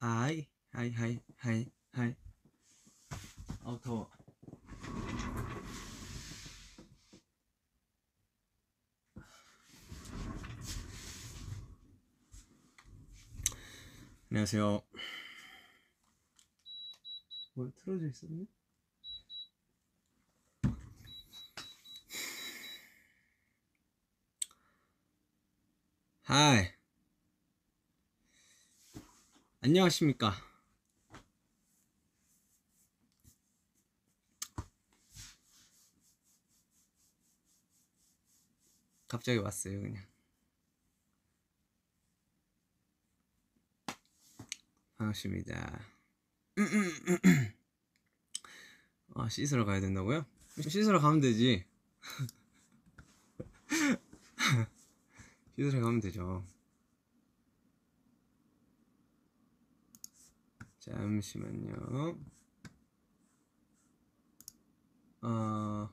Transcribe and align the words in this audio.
아이 0.00 0.46
하이 0.70 0.90
하이 0.92 1.18
하이 1.36 1.66
하이 1.92 2.14
아우 3.64 3.80
더워. 3.80 4.08
안녕하세요. 14.30 14.82
뭐 17.54 17.70
틀어져 17.74 18.06
있었네? 18.06 18.46
하이 26.22 26.77
안녕하십니까. 29.60 30.34
갑자기 39.08 39.38
왔어요 39.38 39.80
그냥. 39.80 40.04
반갑습니다. 44.96 45.80
아 49.14 49.28
씻으러 49.28 49.64
가야 49.64 49.80
된다고요? 49.80 50.24
씻으러 50.60 51.00
가면 51.00 51.20
되지. 51.20 51.64
씻으러 55.56 55.80
가면 55.80 56.00
되죠 56.00 56.44
잠시만요 60.88 62.18
어 65.22 65.88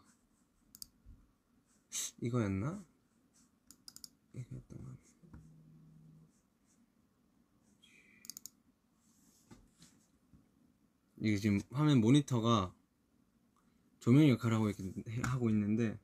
이거였나? 2.22 2.84
이거였던 4.34 4.84
것 4.84 4.96
이게 11.18 11.38
지금 11.38 11.60
화면 11.72 12.02
모니터가 12.02 12.74
조명 14.00 14.30
역할을 14.30 14.58
하고, 14.58 14.70
있, 14.70 14.76
하고 15.24 15.50
있는데 15.50 15.98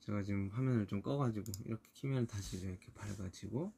제가 0.00 0.22
지금 0.24 0.48
화면을 0.48 0.86
좀 0.86 1.00
꺼가지고 1.00 1.52
이렇게 1.64 1.88
키면 1.92 2.26
다시 2.26 2.58
이렇게 2.58 2.92
밝아지고 2.92 3.72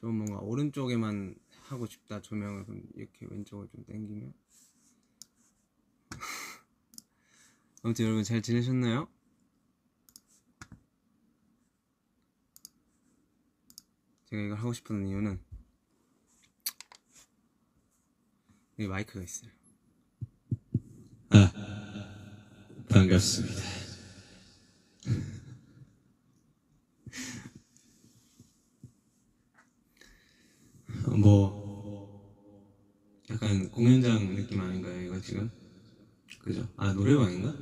좀 0.00 0.16
뭔가 0.16 0.38
오른쪽에만 0.38 1.36
하고 1.70 1.86
싶다 1.86 2.20
조명을 2.20 2.64
이렇게 2.94 3.26
왼쪽을 3.30 3.68
좀 3.68 3.84
당기면 3.84 4.34
아무튼 7.84 8.06
여러분 8.06 8.24
잘 8.24 8.42
지내셨나요? 8.42 9.08
제가 14.24 14.42
이걸 14.42 14.58
하고 14.58 14.72
싶은 14.72 15.06
이유는 15.06 15.40
여기 18.80 18.88
마이크가 18.88 19.22
있어요 19.22 19.50
아, 21.32 21.52
반갑습니다. 22.88 23.80
어, 31.06 31.16
뭐 31.16 31.60
약간 33.30 33.70
공연장 33.70 34.34
느낌 34.34 34.60
아닌가요 34.60 35.00
이거 35.02 35.19
지금? 35.30 35.48
그죠? 36.40 36.68
아 36.76 36.92
노래방인가? 36.92 37.54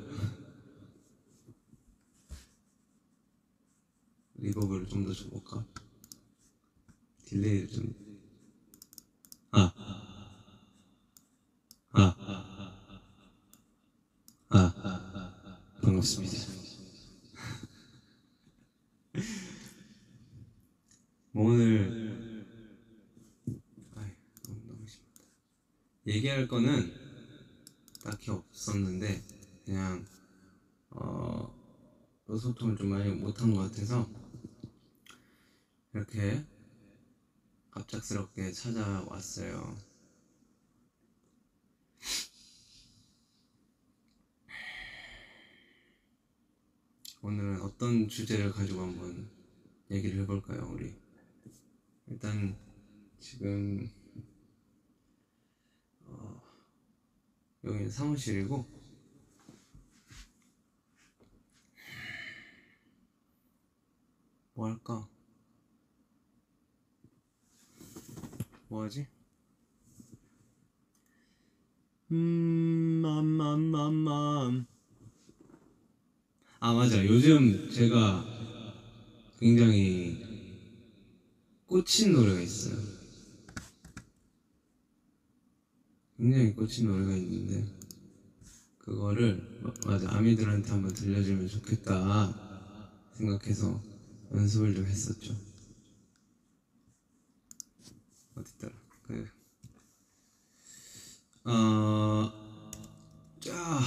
리버브를 4.37 4.89
좀 4.89 5.05
더 5.05 5.13
줘볼까? 5.13 5.67
딜레이를 7.27 7.69
좀 7.69 7.95
아. 9.51 9.71
아. 11.91 12.17
아. 14.49 15.59
반갑습니다. 15.83 16.37
뭐 21.33 21.53
오늘 21.53 22.47
아이, 23.95 24.11
너무, 24.47 24.61
너무 24.69 24.87
심하다. 24.89 25.23
얘기할 26.07 26.49
거는 26.49 27.09
딱히 28.09 28.31
없었는데 28.31 29.23
그냥 29.67 30.07
어 30.91 31.55
의소통을 32.27 32.77
좀 32.77 32.89
많이 32.89 33.11
못한 33.11 33.53
것 33.55 33.71
같아서 33.71 34.09
이렇게 35.93 36.43
갑작스럽게 37.71 38.48
찾아왔어요. 38.59 39.79
오늘은 47.23 47.63
어떤 47.63 48.09
주제를 48.09 48.51
가지고 48.51 48.83
한번 48.83 49.31
얘기를 49.93 50.23
해볼까요, 50.23 50.69
우리? 50.73 50.93
일단 52.09 52.57
지금 53.21 53.89
어, 56.07 56.43
여기는 57.63 57.89
사무실이고 57.89 58.67
뭐 64.55 64.67
할까? 64.67 65.09
뭐 68.69 68.85
하지? 68.85 69.07
음, 72.13 73.01
맘맘맘맘 73.03 74.67
아 76.61 76.73
맞아 76.75 77.03
요즘 77.29 77.71
제가 77.71 78.25
굉장히 79.39 80.25
꽂힌 81.67 82.15
노래가 82.15 82.41
있어요. 82.41 82.75
굉장히 86.17 86.55
꽂힌 86.55 86.87
노래가 86.87 87.15
있는데 87.17 87.71
그거를 88.79 89.61
마- 89.63 89.75
맞아 89.85 90.11
아미들한테 90.11 90.71
한번 90.71 90.95
들려주면 90.95 91.49
좋겠다 91.49 92.35
생각해서 93.13 93.79
연습을 94.33 94.75
좀 94.75 94.87
했었죠. 94.87 95.37
어딨더라? 98.37 98.73
그 99.03 99.29
어... 101.45 102.33
자 103.41 103.81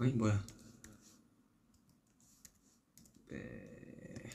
아니 0.00 0.12
뭐야 0.12 0.42
빼 3.28 4.30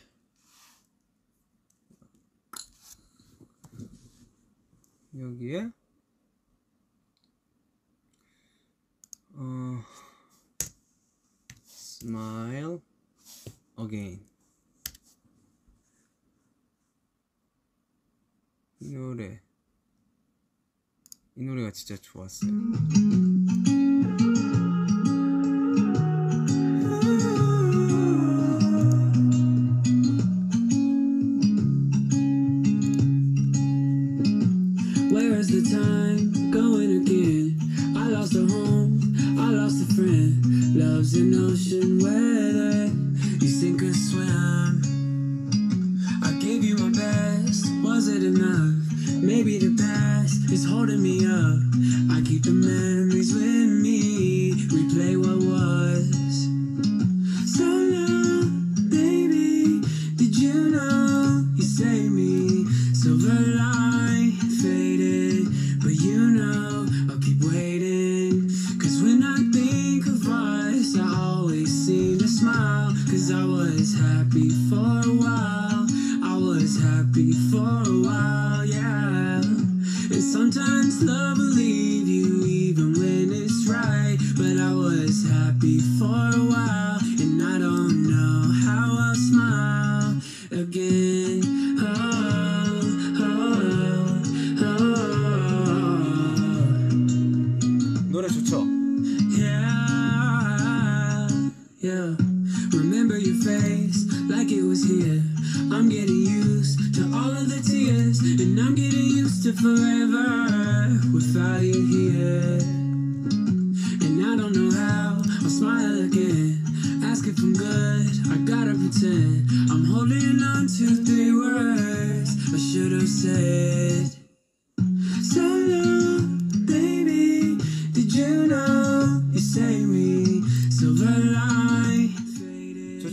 여기에 5.18 5.72
어 9.34 9.84
smile 11.66 12.80
again 13.80 14.26
이 18.82 18.92
노래 18.92 19.42
이 21.38 21.44
노래가 21.44 21.72
진짜 21.72 21.96
좋았어요. 21.98 22.52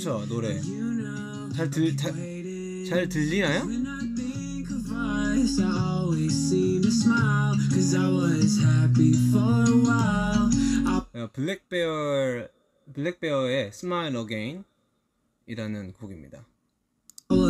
좋죠 0.03 0.27
노래. 0.27 0.61
잘 1.55 1.71
들, 1.71 1.97
잘, 1.97 2.13
잘 2.89 3.09
들리나요? 3.09 3.63
어, 11.15 11.29
블랙베어 11.33 12.49
블랙베어의 12.95 13.67
Smile 13.69 14.19
Again 14.19 14.65
이라는 15.47 15.93
곡입니다. 15.93 16.47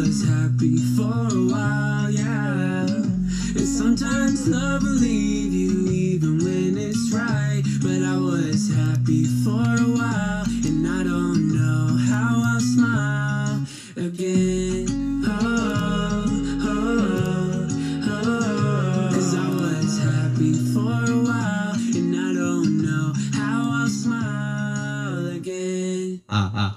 was 0.08 0.24
happy 0.24 0.78
for 0.96 1.28
a 1.30 1.44
while, 1.52 2.10
yeah. 2.10 2.86
And 2.88 3.68
sometimes 3.68 4.48
love 4.48 4.84
will 4.84 4.90
leave 4.92 5.54
you 5.54 5.88
even 5.90 6.38
when 6.40 6.78
it's 6.78 7.12
right. 7.14 7.64
But 7.82 8.02
I 8.04 8.18
was 8.18 8.70
happy 8.74 9.26
for 9.44 9.62
a 9.62 9.88
while, 9.98 10.46
and 10.66 10.88
I 10.88 11.04
don't 11.04 11.54
know 11.54 11.98
how 12.10 12.42
I'll 12.46 12.60
smile 12.60 13.66
again. 13.98 14.88
Oh, 15.26 16.26
oh, 16.64 17.68
oh. 18.08 19.10
Cause 19.14 19.36
I 19.36 19.48
was 19.50 20.00
happy 20.00 20.54
for 20.74 20.94
a 21.12 21.18
while, 21.28 21.76
and 21.98 22.16
I 22.16 22.34
don't 22.34 22.82
know 22.82 23.14
how 23.34 23.82
I'll 23.82 23.90
smile 23.90 25.36
again. 25.36 26.22
아, 26.28 26.52
아. 26.54 26.76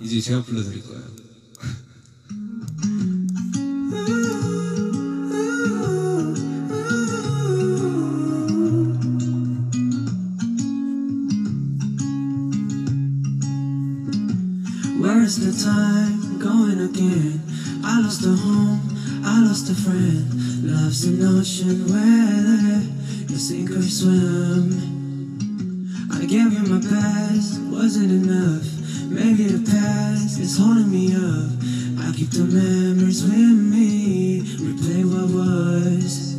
이제 0.00 0.20
제가 0.20 0.42
불러드릴 0.42 0.82
거예요. 0.82 1.25
Is 15.27 15.59
the 15.59 15.65
time 15.65 16.39
going 16.39 16.79
again? 16.79 17.41
I 17.83 17.99
lost 17.99 18.23
a 18.23 18.29
home, 18.29 18.79
I 19.25 19.43
lost 19.43 19.69
a 19.69 19.75
friend. 19.75 20.23
Love's 20.63 21.03
an 21.03 21.21
ocean 21.21 21.83
where 21.91 22.79
you 23.27 23.35
sink 23.35 23.71
or 23.71 23.81
swim. 23.81 24.71
I 26.13 26.21
gave 26.21 26.53
you 26.53 26.63
my 26.71 26.79
best, 26.79 27.59
wasn't 27.63 28.11
enough. 28.23 28.63
Maybe 29.11 29.43
the 29.51 29.69
past 29.69 30.39
is 30.39 30.57
holding 30.57 30.89
me 30.89 31.11
up. 31.11 31.51
I 31.99 32.15
keep 32.15 32.29
the 32.29 32.45
memories 32.45 33.23
with 33.23 33.59
me, 33.75 34.43
replay 34.63 35.03
what 35.03 35.27
was. 35.35 36.37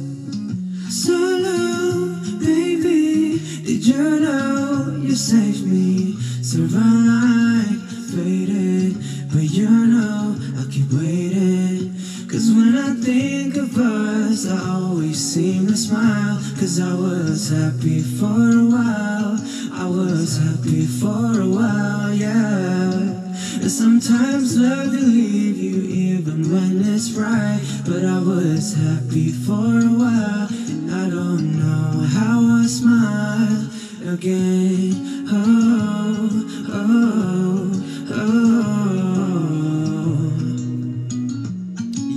So 0.88 1.12
long, 1.12 2.40
baby. 2.40 3.38
Did 3.67 3.87
you 3.87 4.20
know 4.20 4.99
you 5.02 5.14
saved 5.14 5.67
me? 5.67 6.17
Line 6.58 7.88
faded, 8.14 8.94
but 9.32 9.43
you 9.43 9.69
know 9.69 10.37
I 10.58 10.64
keep 10.70 10.90
waiting. 10.93 11.93
Cause 12.28 12.50
when 12.52 12.76
I 12.76 12.94
think 12.94 13.56
of 13.56 13.76
us, 13.76 14.49
I 14.49 14.58
always 14.70 15.19
seem 15.19 15.66
to 15.66 15.76
smile. 15.76 16.38
Cause 16.58 16.81
I 16.81 16.94
was 16.94 17.50
happy 17.50 18.00
for 18.00 18.40
a 18.62 18.64
while. 18.64 19.37
I 19.72 19.87
was 19.88 20.38
happy 20.38 20.87
for 20.87 21.40
a 21.40 21.49
while, 21.49 22.12
yeah. 22.12 23.19
And 23.60 23.70
sometimes 23.70 24.58
love 24.58 24.93
will 24.93 25.08
leave 25.08 25.58
you 25.58 25.82
even 25.82 26.52
when 26.52 26.94
it's 26.94 27.12
right. 27.12 27.61
But 27.87 28.04
I 28.04 28.20
was 28.20 28.75
happy 28.75 29.31
for 29.32 29.69
a 29.88 29.93
while, 30.02 30.49
and 30.50 30.90
I 30.90 31.11
don't 31.11 31.58
know 31.58 32.06
how 32.16 32.40
I 32.62 32.66
smile 32.66 33.69
again. 34.14 35.26
Oh, 35.31 36.66
oh. 36.72 37.47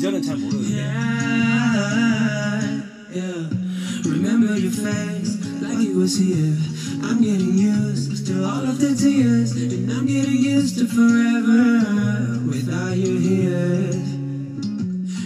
이절은 0.01 0.23
잘 0.23 0.37
모르는데 0.37 0.77
Yeah, 0.77 2.83
yeah. 3.13 3.49
Remember 4.05 4.57
your 4.59 4.73
face 4.73 5.39
like 5.63 5.79
it 5.81 5.95
was 5.95 6.19
here. 6.19 6.57
I'm 7.03 7.21
getting 7.21 7.57
used 7.57 8.27
to 8.27 8.45
all 8.45 8.65
of 8.65 8.79
the 8.79 8.95
tears, 8.95 9.53
and 9.53 9.91
I'm 9.91 10.07
getting 10.07 10.37
used 10.37 10.79
to 10.79 10.87
forever 10.87 12.41
without 12.47 12.97
you 12.97 13.19
here. 13.19 13.91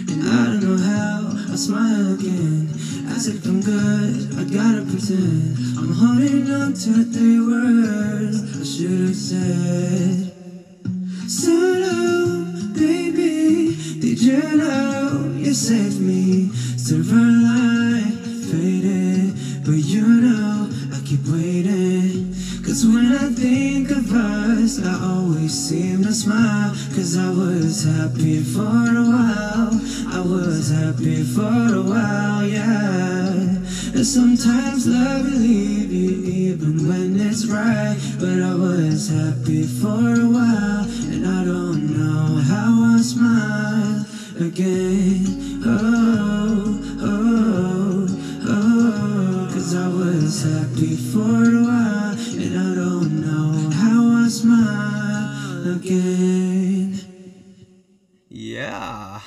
And 0.07 0.23
I 0.23 0.45
don't 0.45 0.63
know 0.63 0.77
how 0.77 1.33
I'll 1.49 1.57
smile 1.57 2.13
again. 2.13 2.69
As 3.09 3.27
if 3.27 3.45
I'm 3.45 3.61
good, 3.61 4.33
I 4.39 4.43
gotta 4.45 4.83
pretend. 4.85 5.57
I'm 5.77 5.93
holding 5.93 6.49
on 6.51 6.73
to 6.73 7.03
three 7.11 7.39
words 7.39 8.59
I 8.59 8.63
should 8.63 8.99
have 9.07 9.15
said. 9.15 10.24
You 14.26 14.56
know 14.56 15.32
you 15.36 15.54
saved 15.54 16.00
me? 16.00 16.48
Silver 16.76 17.14
line 17.14 18.16
faded, 18.50 19.32
but 19.64 19.78
you 19.78 20.02
know 20.04 20.68
I 20.92 21.00
keep 21.06 21.24
waiting. 21.28 22.34
Cause 22.64 22.84
when 22.84 23.12
I 23.12 23.28
think 23.28 23.90
of 23.90 24.12
us, 24.12 24.84
I 24.84 24.94
always 25.14 25.54
seem 25.54 26.02
to 26.02 26.12
smile. 26.12 26.74
Cause 26.96 27.16
I 27.16 27.30
was 27.30 27.84
happy 27.84 28.42
for 28.42 28.62
a 28.62 29.06
while. 29.14 29.70
I 30.10 30.22
was 30.26 30.70
happy 30.70 31.22
for 31.22 31.74
a 31.80 31.82
while, 31.82 32.44
yeah. 32.44 33.30
And 33.94 34.06
sometimes 34.06 34.88
love 34.88 35.24
will 35.24 35.38
leave 35.38 35.92
you 35.92 36.50
even 36.50 36.88
when 36.88 37.20
it's 37.20 37.46
right. 37.46 37.96
But 38.18 38.42
I 38.42 38.54
was 38.56 39.08
happy 39.08 39.62
for 39.62 40.18
a 40.20 40.26
while, 40.26 40.84
and 41.14 41.24
I 41.24 41.44
don't 41.44 41.94
know 41.96 42.40
how 42.40 42.96
I 42.96 43.00
smile 43.00 44.05
again. 44.40 45.62
Oh, 45.64 46.80
oh, 47.00 48.06
oh. 48.48 49.50
Cause 49.52 49.74
I 49.74 49.88
was 49.88 50.42
happy 50.42 50.96
for 50.96 51.20
a 51.20 51.62
while, 51.62 52.16
and 52.36 52.58
I 52.58 52.74
don't 52.74 53.20
know 53.20 53.70
how 53.70 54.24
I 54.24 54.28
smile 54.28 55.76
again. 55.76 57.00
Yeah. 58.28 59.20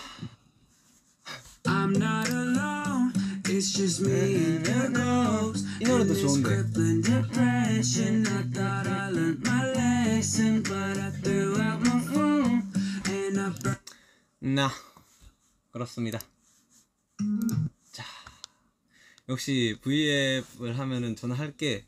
I'm 1.66 1.94
not 1.94 2.30
alone, 2.30 3.14
it's 3.46 3.74
just 3.74 4.02
me 4.02 4.36
and 4.36 4.68
your 4.68 4.90
ghost. 4.90 5.66
You 5.80 5.88
know 5.88 6.04
this 6.04 6.24
one 6.24 6.44
crippling 6.44 7.02
depression, 7.02 8.28
I 8.28 8.44
thought 8.44 8.88
I 8.88 9.10
learned 9.10 9.44
my 9.46 9.72
lesson, 9.74 10.62
but 10.64 10.98
I 10.98 11.10
threw 11.10 11.60
out 11.60 11.82
my 11.82 12.00
phone 12.00 12.64
and 13.06 13.40
I. 13.40 13.76
Nah. 14.42 14.72
나 15.80 15.86
그렇습니다. 15.86 16.20
자 17.92 18.04
역시 19.30 19.78
V앱을 19.82 20.78
하면은 20.78 21.16
저는 21.16 21.36
할 21.36 21.56
게 21.56 21.86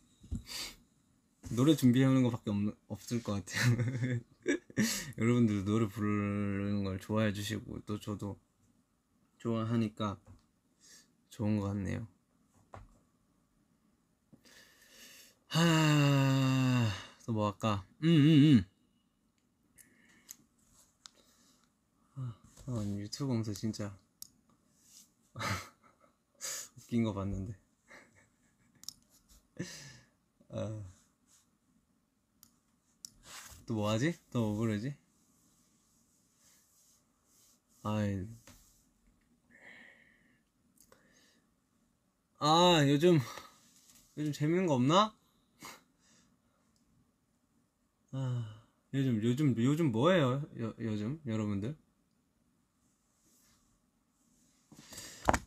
노래 1.51 1.75
준비하는 1.75 2.23
것밖에 2.23 2.49
없, 2.49 2.57
없을 2.87 3.21
것 3.21 3.33
같아요. 3.33 4.19
여러분들도 5.17 5.65
노래 5.65 5.87
부르는 5.87 6.83
걸 6.83 6.99
좋아해 6.99 7.33
주시고 7.33 7.81
또 7.85 7.99
저도 7.99 8.39
좋아하니까 9.39 10.17
좋은 11.29 11.59
것 11.59 11.67
같네요. 11.67 12.07
하, 15.49 16.89
또 17.25 17.33
뭐 17.33 17.51
할까? 17.51 17.85
음, 18.03 18.07
음, 18.09 18.55
음. 18.57 18.70
아, 22.71 22.79
아, 22.79 22.83
유튜브 22.97 23.27
검사 23.27 23.53
진짜 23.53 23.95
웃긴 26.77 27.03
거 27.03 27.13
봤는데. 27.13 27.53
아, 30.49 30.81
또 33.65 33.73
뭐 33.75 33.89
하지? 33.89 34.13
또 34.31 34.39
뭐 34.41 34.55
부르지? 34.57 34.95
아이. 37.83 38.25
아, 42.39 42.83
요즘, 42.87 43.19
요즘 44.17 44.31
재밌는 44.33 44.67
거 44.67 44.75
없나? 44.75 45.13
아, 48.13 48.61
요즘, 48.93 49.21
요즘, 49.23 49.55
요즘 49.57 49.91
뭐예요? 49.91 50.43
요, 50.59 50.73
요즘, 50.79 51.19
여러분들? 51.25 51.75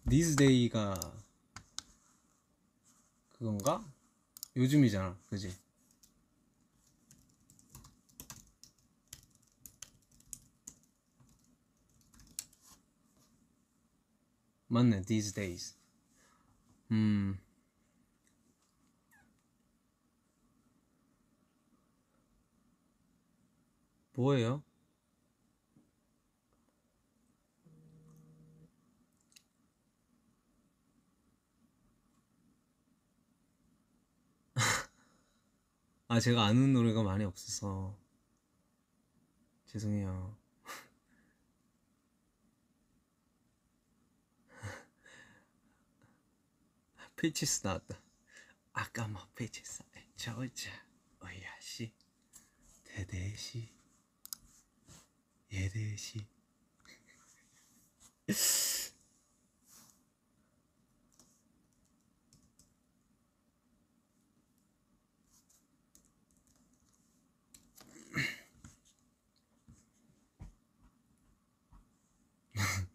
These 0.07 0.37
day가 0.37 1.01
그건가? 3.33 3.83
요즘이잖아, 4.55 5.17
그지? 5.27 5.51
맞네, 14.69 15.03
these 15.03 15.33
days. 15.33 15.75
음. 16.91 17.39
뭐예요? 24.13 24.63
아, 36.15 36.21
제가 36.21 36.45
아는 36.45 36.73
노래가 36.73 37.03
많이 37.03 37.25
없어서. 37.25 37.99
죄송해요. 39.67 40.39
Peaches 47.17 47.67
나왔다. 47.67 48.01
아까 48.75 49.09
막 49.09 49.35
피치스 49.35 49.83
저자 50.15 50.71
어야시 51.19 51.93
대대시. 52.85 53.75
예대시 55.51 56.25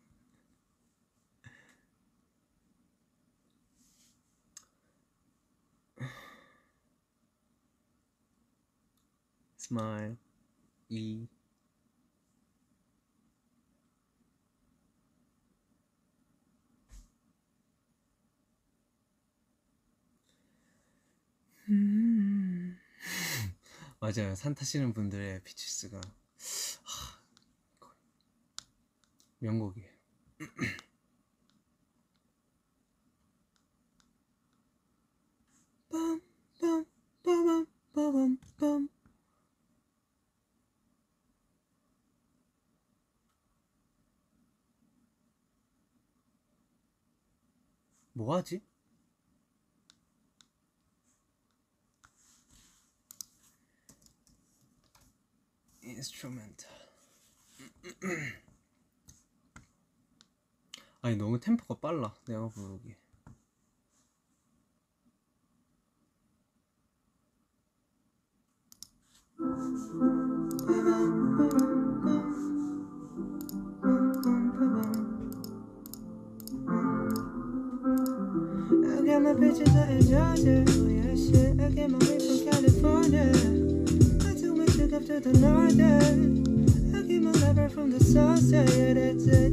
smile 9.58 10.18
e 10.90 11.28
음. 21.70 22.78
맞아요. 24.00 24.36
산 24.36 24.56
타시는 24.56 24.94
분들의 24.94 25.44
피치스가 25.44 26.00
하, 26.00 27.19
명곡이에요. 29.40 29.90
빰 38.60 38.90
뭐하지? 48.14 48.62
인스트루멘탈 55.82 56.70
아니 61.03 61.17
너무 61.17 61.39
템포가 61.39 61.81
빨라 61.81 62.15
내가 62.27 62.49
부르기 62.49 62.97
I 78.87 79.07
got 79.07 79.23
my 79.23 79.35
bitches 79.35 79.77
out 79.77 79.91
in 79.91 80.01
Georgia. 80.09 80.65
Oh 80.67 80.89
yeah, 80.89 81.15
shit. 81.15 81.61
I 81.61 81.69
get 81.71 81.91
my 81.91 81.99
weed 81.99 82.23
from 82.23 82.41
California. 82.51 83.29
I 84.27 84.35
took 84.35 84.57
my 84.57 84.67
chick 84.67 84.93
up 84.95 85.05
to 85.07 85.21
the 85.21 85.33
northern. 85.39 86.65
I 86.97 87.03
get 87.03 87.23
my 87.23 87.33
lover 87.33 87.69
from 87.69 87.91
the 87.91 88.01
south 88.03 88.41
side. 88.41 88.71
Yeah, 88.71 88.95
that's 88.95 89.27
it. 89.27 89.53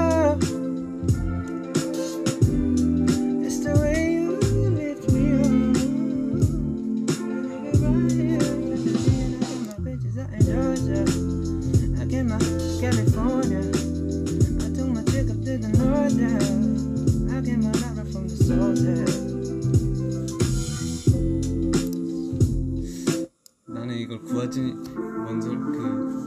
나는 23.67 23.97
이걸 23.97 24.21
구하지 24.23 24.59
뭔소 24.59 25.49
그 25.71 26.21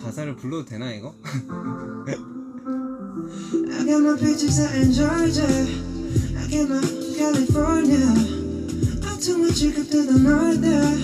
가사를 0.00 0.36
불러도 0.36 0.64
되나 0.64 0.92
이거? 0.92 1.14
I 3.70 3.84
got 3.86 4.00
my 4.00 4.16
pictures 4.16 4.60
out 4.60 4.74
in 4.74 4.92
Georgia. 4.92 5.46
I 6.38 6.46
get 6.48 6.68
my 6.68 6.80
California. 7.16 8.06
I 9.02 9.16
took 9.18 9.38
my 9.38 9.50
chick 9.50 9.78
up 9.78 9.88
to 9.90 10.02
the 10.06 10.18
north 10.18 10.60
there. 10.60 10.98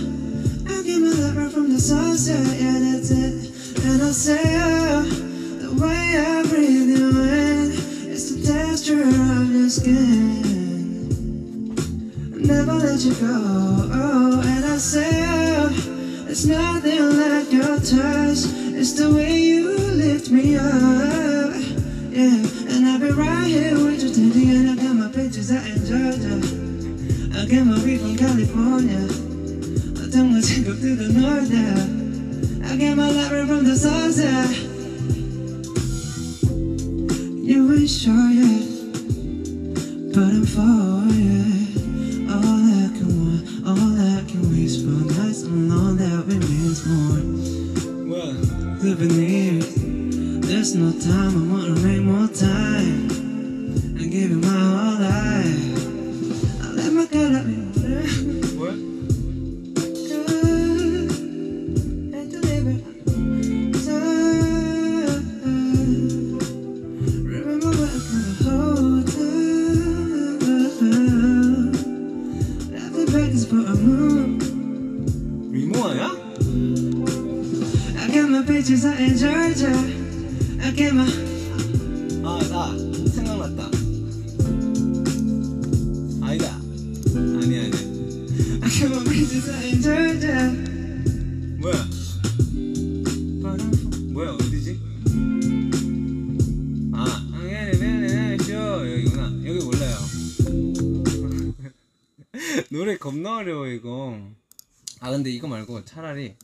I 0.69 0.83
get 0.83 1.01
my 1.01 1.11
lover 1.11 1.51
from 1.51 1.71
the 1.73 1.79
south 1.81 2.19
side, 2.19 2.57
yeah, 2.59 2.79
that's 2.79 3.11
it. 3.11 3.51
And 3.85 4.03
I 4.03 4.11
say, 4.13 4.41
oh, 4.63 5.03
the 5.03 5.73
way 5.83 6.17
I 6.19 6.43
breathe 6.49 6.91
you 6.99 7.09
in, 7.23 7.73
texture 8.91 9.09
of 9.09 9.51
your 9.53 9.69
skin. 9.69 10.41
Never 12.47 12.75
let 12.75 13.01
you 13.01 13.15
go, 13.15 13.89
oh, 13.93 14.43
and 14.45 14.65
I 14.65 14.77
say, 14.79 15.25
oh, 15.27 15.71
it's 16.29 16.45
nothing 16.45 17.19
like 17.19 17.53
your 17.53 17.77
touch. 17.79 18.47
It's 18.75 18.93
the 18.95 19.13
way 19.15 19.39
you 19.41 19.71
lift 19.71 20.31
me 20.31 20.57
up. 20.57 21.55
Yeah, 22.11 22.75
and 22.75 22.87
I'll 22.87 22.99
be 22.99 23.11
right 23.11 23.47
here 23.47 23.75
with 23.75 24.03
you 24.03 24.11
till 24.13 24.31
the 24.31 24.51
end. 24.57 24.71
I 24.71 24.83
got 24.83 24.95
my 24.97 25.09
pictures 25.09 25.53
out 25.53 25.67
in 25.67 25.85
Georgia. 25.87 26.41
I 27.39 27.47
get 27.47 27.65
my 27.65 27.79
weed 27.85 28.01
from 28.01 28.17
California. 28.17 29.07
I 30.03 30.11
took 30.11 30.27
my 30.27 30.41
chick 30.41 30.67
up 30.67 30.79
to 30.81 30.97
the 30.97 31.13
north, 31.15 31.51
yeah. 31.51 32.69
I 32.69 32.77
get 32.77 32.97
my 32.97 33.11
lover 33.11 33.47
from 33.47 33.65
the 33.65 33.77
south, 33.77 34.19
yeah. 34.19 34.49
You 37.51 37.73
ain't 37.73 37.91
sure 37.91 38.31
yet. 38.31 38.70
But 40.13 40.25
I'm 40.25 40.45
yeah. 41.15 42.35
All 42.35 42.59
that 42.67 42.91
can 42.97 43.11
want, 43.21 43.43
all 43.67 43.91
that 43.95 44.27
can 44.29 44.51
waste 44.51 44.83
for 44.85 44.91
nights 45.21 45.43
alone 45.43 45.97
that 45.99 46.25
remains 46.27 46.85
more. 46.87 47.23
Living 48.83 49.11
here, 49.11 49.63
there's 50.41 50.75
no 50.75 50.91
time. 51.01 51.53
I 51.53 51.53
wanna 51.53 51.81
make 51.81 52.03
more 52.03 52.29
time 52.29 53.10
어려워 103.41 103.67
이거. 103.69 104.21
아 105.01 105.11
근데 105.11 105.31
이거 105.31 105.49
말고 105.49 105.83
차라리 105.87 106.37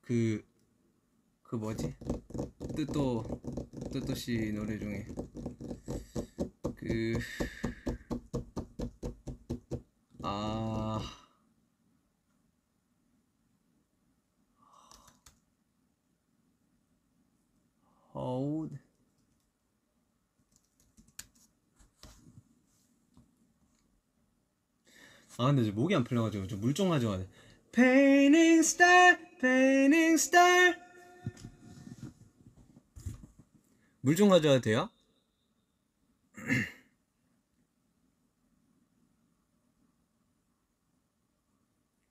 그. 0.00 0.44
그 1.42 1.56
뭐지? 1.56 1.96
뜨또 2.76 3.24
뜨또 3.92 4.14
씨 4.14 4.52
노래 4.52 4.78
중에 4.78 5.06
그 6.76 7.18
아. 10.22 11.00
hold 18.14 18.81
아 25.42 25.46
근데 25.46 25.62
이제 25.62 25.70
목이 25.72 25.94
안 25.94 26.04
풀려가지고 26.04 26.46
좀 26.46 26.60
물 26.60 26.72
좀 26.74 26.88
가져와야 26.88 27.18
돼 27.18 27.28
Painting 27.72 28.60
star, 28.60 29.18
painting 29.40 30.14
star 30.14 30.76
물 34.02 34.14
좀 34.16 34.28
가져와도 34.28 34.60
돼요? 34.62 34.88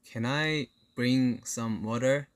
Can 0.03 0.25
I 0.25 0.67
bring 0.93 1.41
some 1.43 1.84
water? 1.84 2.27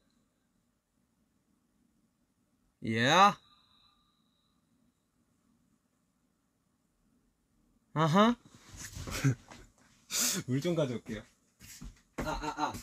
Yeah. 2.82 3.36
아하. 7.93 8.36
물 10.47 10.62
좀 10.62 10.75
가져올게요. 10.75 11.21
아, 12.17 12.23
아, 12.30 12.54
아. 12.58 12.73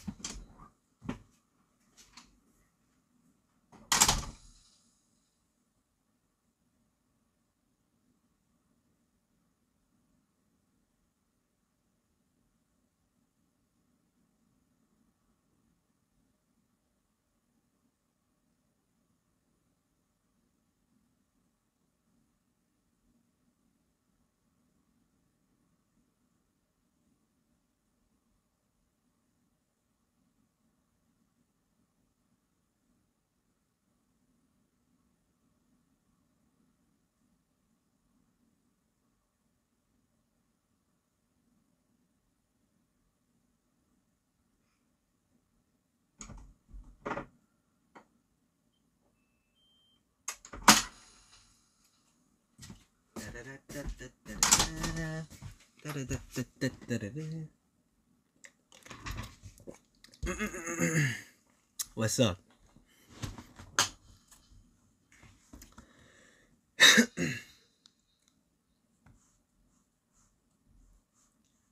What's 61.94 62.20
up? 62.22 62.38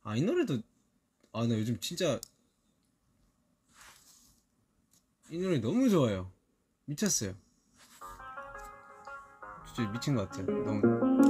아, 0.03 0.17
이 0.17 0.23
노래도 0.23 0.59
아, 1.33 1.47
나 1.47 1.59
요즘 1.59 1.79
진짜 1.81 2.19
이 5.29 5.39
노래 5.39 5.59
너무 5.59 5.91
좋아요. 5.91 6.33
미쳤어요. 6.87 7.35
진짜 9.67 9.91
미친 9.93 10.15
것 10.17 10.29
같아요. 10.31 10.47
너무 10.65 11.30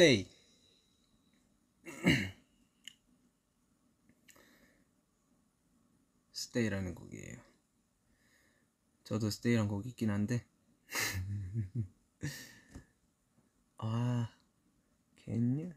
Stay. 0.00 0.26
Stay라는 6.32 6.94
곡이에요. 6.94 7.36
저도 9.04 9.26
Stay란 9.26 9.68
곡 9.68 9.84
있긴 9.84 10.08
한데. 10.08 10.46
아, 13.76 14.30
can 15.22 15.58
you? 15.58 15.74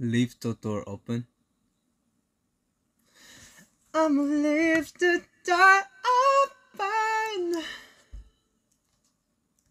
Leave 0.00 0.38
the 0.40 0.58
door 0.58 0.82
open. 0.86 1.26
I'ma 3.92 4.22
leave 4.22 4.94
the 4.98 5.22
door 5.44 5.82
open. 5.82 6.33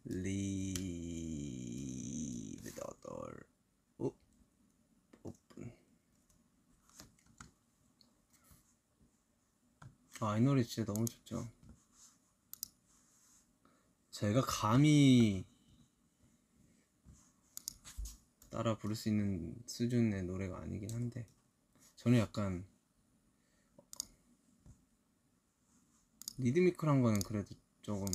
Leave 0.06 0.74
the 2.64 2.72
door 3.02 3.46
open. 5.24 5.72
아, 10.20 10.38
이 10.38 10.42
노래 10.42 10.64
진짜 10.64 10.92
너무 10.92 11.06
좋죠. 11.06 11.50
제가 14.12 14.42
감히 14.42 15.46
따라 18.50 18.78
부를 18.78 18.96
수 18.96 19.10
있는 19.10 19.56
수준의 19.66 20.24
노래가 20.24 20.60
아니긴 20.60 20.92
한데 20.92 21.28
저는 21.96 22.20
약간 22.20 22.66
리드미컬한 26.38 27.02
거는 27.02 27.20
그래도 27.22 27.56
조금 27.84 28.08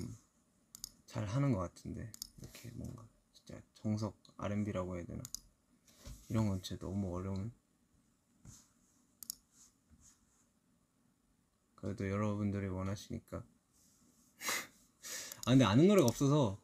잘 1.07 1.27
하는 1.27 1.53
것 1.53 1.61
같은데 1.61 2.11
이렇게 2.41 2.71
뭔가 2.71 3.07
진짜 3.33 3.61
정석 3.75 4.17
R&B라고 4.39 4.97
해야 4.97 5.05
되나? 5.05 5.23
이런 6.31 6.49
건 6.49 6.63
진짜 6.63 6.85
너무 6.85 7.15
어려운. 7.15 7.53
그래도 11.77 12.09
여러분들이 12.09 12.67
원하시니까. 12.69 13.45
아 15.47 15.51
근데 15.51 15.65
아는 15.65 15.87
노래가 15.87 16.09
없어서 16.09 16.61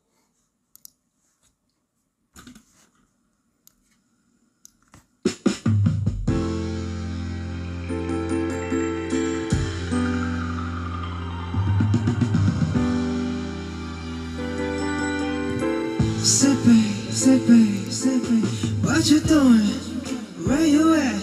Sippy, 17.25 17.89
sippy. 17.89 18.43
What 18.85 19.09
you 19.09 19.19
doing? 19.21 19.65
Where 20.45 20.67
you 20.67 20.93
at? 20.93 21.23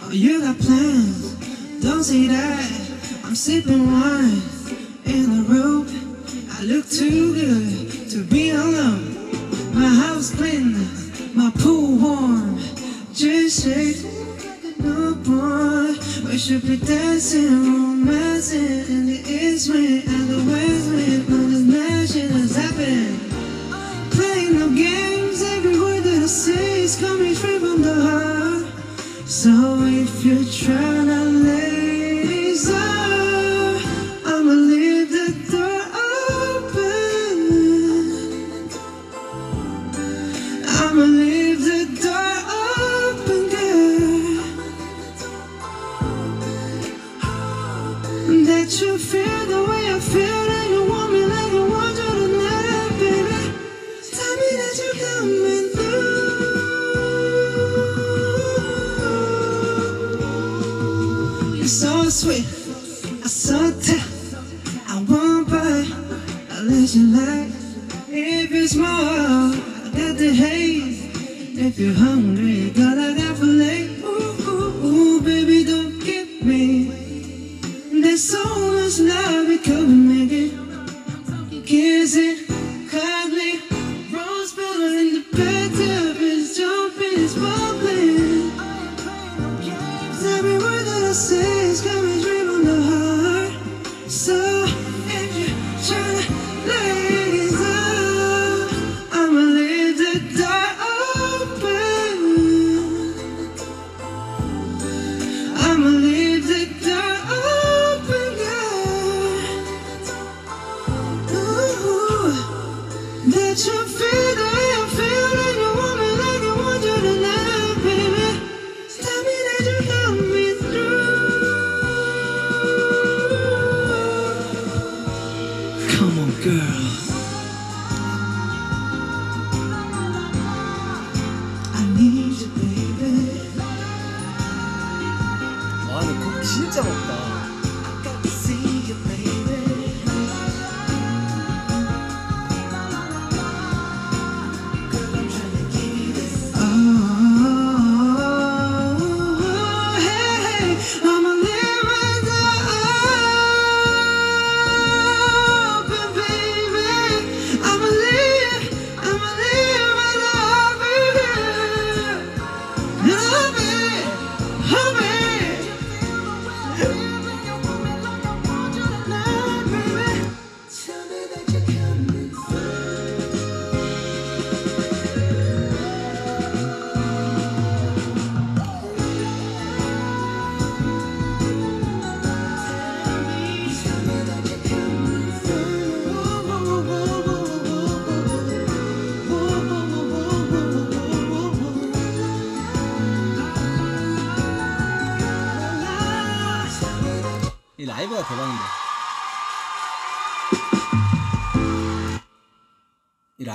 Oh, 0.00 0.10
you 0.10 0.40
got 0.40 0.58
plans? 0.58 1.34
Don't 1.82 2.02
say 2.02 2.28
that. 2.28 3.20
I'm 3.22 3.34
sipping 3.34 3.84
wine 3.92 4.40
in 5.04 5.36
the 5.36 5.44
room. 5.46 5.84
I 6.52 6.62
look 6.62 6.88
too 6.88 7.34
good 7.34 8.08
to 8.12 8.24
be 8.24 8.48
alone. 8.48 9.12
My 9.74 9.90
house 10.06 10.34
clean, 10.34 10.72
my 11.36 11.52
pool 11.58 11.98
warm. 11.98 12.56
Just 13.12 13.62
shake 13.62 14.04
like 14.40 14.64
a 14.64 14.82
newborn. 14.82 15.98
We 16.24 16.38
should 16.38 16.62
be 16.62 16.78
dancing, 16.78 17.74
romancing 17.74 18.88
in 18.88 19.04
the 19.04 19.20
east 19.20 19.68
wind 19.68 20.02
and 20.08 20.28
the 20.30 20.50
west 20.50 20.88
wind. 20.88 21.28
When 21.28 21.50
this 21.50 21.60
magic 21.60 22.30
has 22.30 22.56
happened. 22.56 23.20
Playing 24.12 24.58
no 24.60 24.68
that 24.70 25.25
Say 26.26 26.82
is 26.82 26.96
coming 26.96 27.36
straight 27.36 27.60
from 27.60 27.82
the 27.82 27.94
heart. 27.94 28.66
So 29.28 29.82
if 29.82 30.24
you're 30.24 30.44
trying 30.44 31.05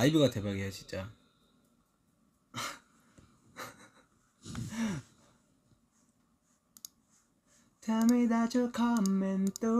라이브가 0.02 0.30
대박이야 0.30 0.68
진짜. 0.70 1.08
Tell 7.80 8.04
me 8.10 8.26
that 8.26 8.52
you're 8.56 8.72
coming 8.72 9.46
through. 9.60 9.76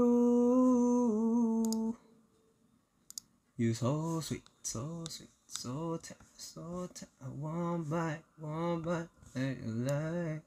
You 3.57 3.75
so 3.75 4.21
sweet, 4.21 4.45
so 4.63 5.05
sweet, 5.09 5.31
so 5.47 5.99
tight, 5.99 6.17
so 6.37 6.89
tight. 6.95 7.09
One 7.41 7.83
bite, 7.85 8.23
one 8.39 8.83
bite, 8.83 9.09
you 9.35 9.57
lie. 9.67 10.41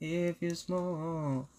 If 0.00 0.42
you 0.42 0.54
smoke. 0.54 1.53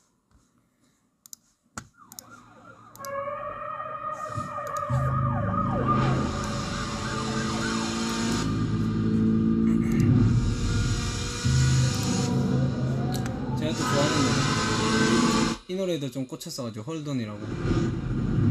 또 13.77 13.83
좋아하는 13.83 14.15
노래. 14.17 15.55
이 15.67 15.75
노래도 15.75 16.09
좀 16.11 16.27
꽂혔어가지고 16.27 16.83
홀돈이라고. 16.83 17.39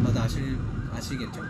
다들 0.04 0.20
아실 0.20 0.58
아시겠죠? 0.92 1.40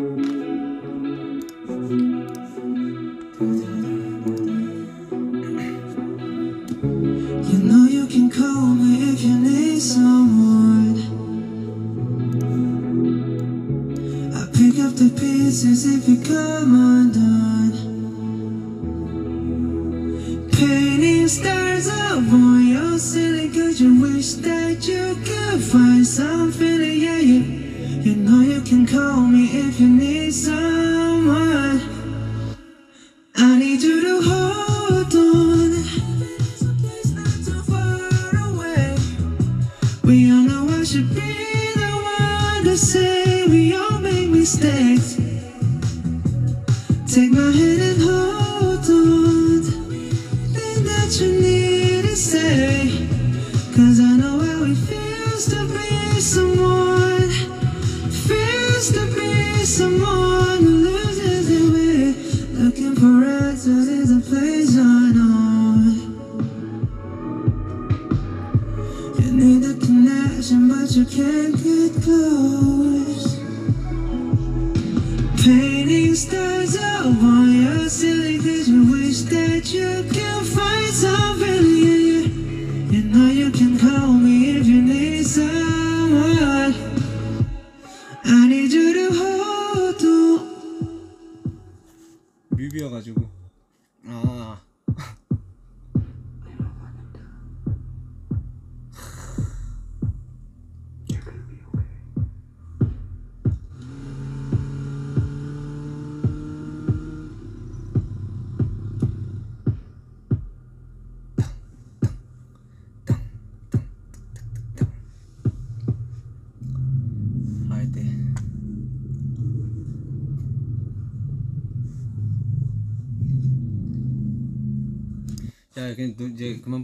You 0.00 0.06
know 7.58 7.84
you 7.84 8.06
can 8.06 8.30
call 8.30 8.74
me 8.76 9.12
if 9.12 9.20
you 9.20 9.36
need 9.38 9.78
someone. 9.82 10.96
I 14.34 14.46
pick 14.54 14.78
up 14.80 14.94
the 14.94 15.10
pieces 15.20 15.84
if 15.84 16.08
you 16.08 16.16
come 16.24 16.74
undone. 16.74 16.99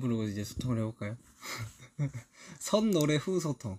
부르고 0.07 0.25
이제 0.25 0.45
소통을 0.45 0.79
해볼까요? 0.79 1.17
선 2.59 2.91
노래 2.91 3.17
후 3.17 3.41
소통. 3.41 3.79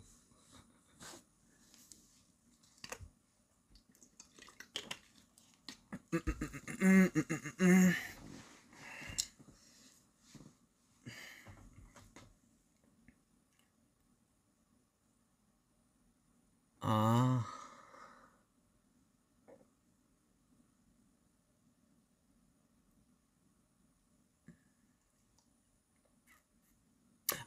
아. 16.82 17.57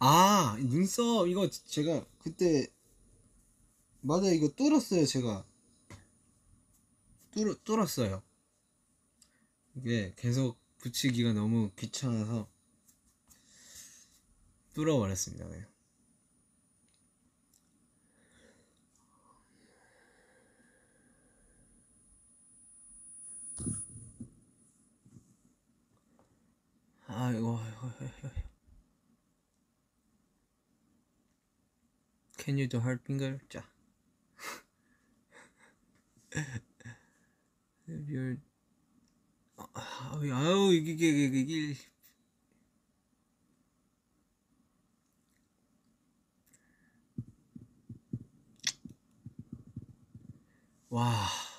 아, 0.01 0.57
눈썹 0.59 1.29
이거 1.29 1.49
제가 1.49 2.05
그때 2.19 2.67
맞아 4.01 4.31
이거 4.31 4.49
뚫었어요 4.49 5.07
제가 5.07 5.45
뚫 7.33 7.65
뚫었어요. 7.65 8.23
이게 9.77 10.13
계속 10.17 10.59
붙이기가 10.79 11.33
너무 11.33 11.71
귀찮아서 11.77 12.49
뚫어버렸습니다. 14.75 15.47
그냥. 15.47 15.67
아이고, 27.07 27.59
아이고, 27.59 27.87
아이고, 28.01 28.29
아이고. 28.29 28.51
Can 32.40 32.57
you 32.57 32.66
do 32.66 32.81
hard 32.81 33.00
finger? 33.05 33.38
자. 33.50 33.62
If 37.87 38.09
you're 38.09 38.38
아유, 39.74 40.35
아유 40.35 40.72
이게 40.72 40.92
이게 40.92 41.24
이게, 41.26 41.40
이게 41.40 41.76
와. 50.88 51.50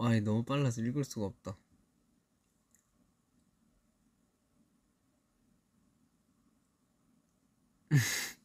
아이 0.00 0.20
너무 0.20 0.44
빨라서 0.44 0.80
읽을 0.80 1.02
수가 1.04 1.26
없다. 1.26 1.56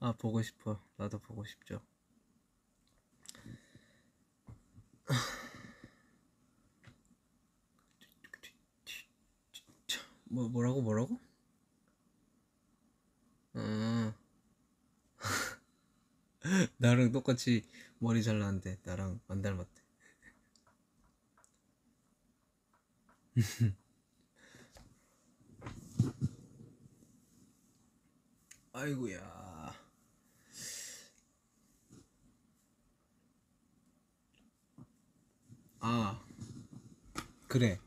아 0.00 0.12
보고 0.12 0.40
싶어. 0.42 0.80
나도 0.96 1.18
보고 1.18 1.44
싶죠. 1.44 1.82
뭐 10.30 10.48
뭐라고 10.48 10.80
뭐라고? 10.82 11.18
아 13.54 14.14
나랑 16.78 17.12
똑같이 17.12 17.64
머리 18.00 18.22
잘랐는데 18.22 18.78
나랑 18.84 19.20
안 19.28 19.42
닮았대. 19.42 19.82
아이고야. 28.72 29.74
아 35.80 36.20
그래. 37.48 37.78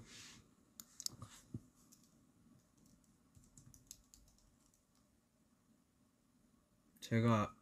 제가 7.02 7.54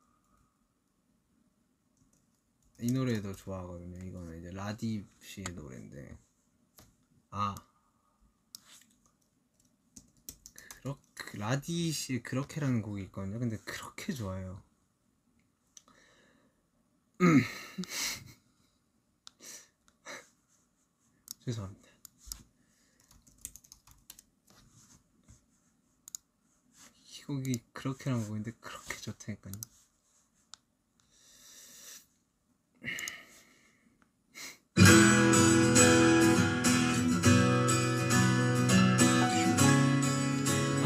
이 2.81 2.91
노래도 3.19 3.35
좋아하거든요. 3.35 4.05
이거는 4.05 4.39
이제 4.39 4.51
라디 4.51 5.05
씨의 5.21 5.47
노래인데 5.53 6.17
아 7.31 7.55
그렇게 10.81 11.37
라디 11.37 11.91
씨의 11.91 12.23
그렇게라는 12.23 12.81
곡이 12.81 13.03
있거든요. 13.03 13.37
근데 13.39 13.57
그렇게 13.57 14.13
좋아요. 14.13 14.63
음. 17.21 17.41
죄송합니다. 21.45 21.89
이 27.11 27.23
곡이 27.23 27.63
그렇게라는 27.73 28.27
곡인데 28.27 28.51
그렇게 28.59 28.97
좋다니까요. 28.97 29.78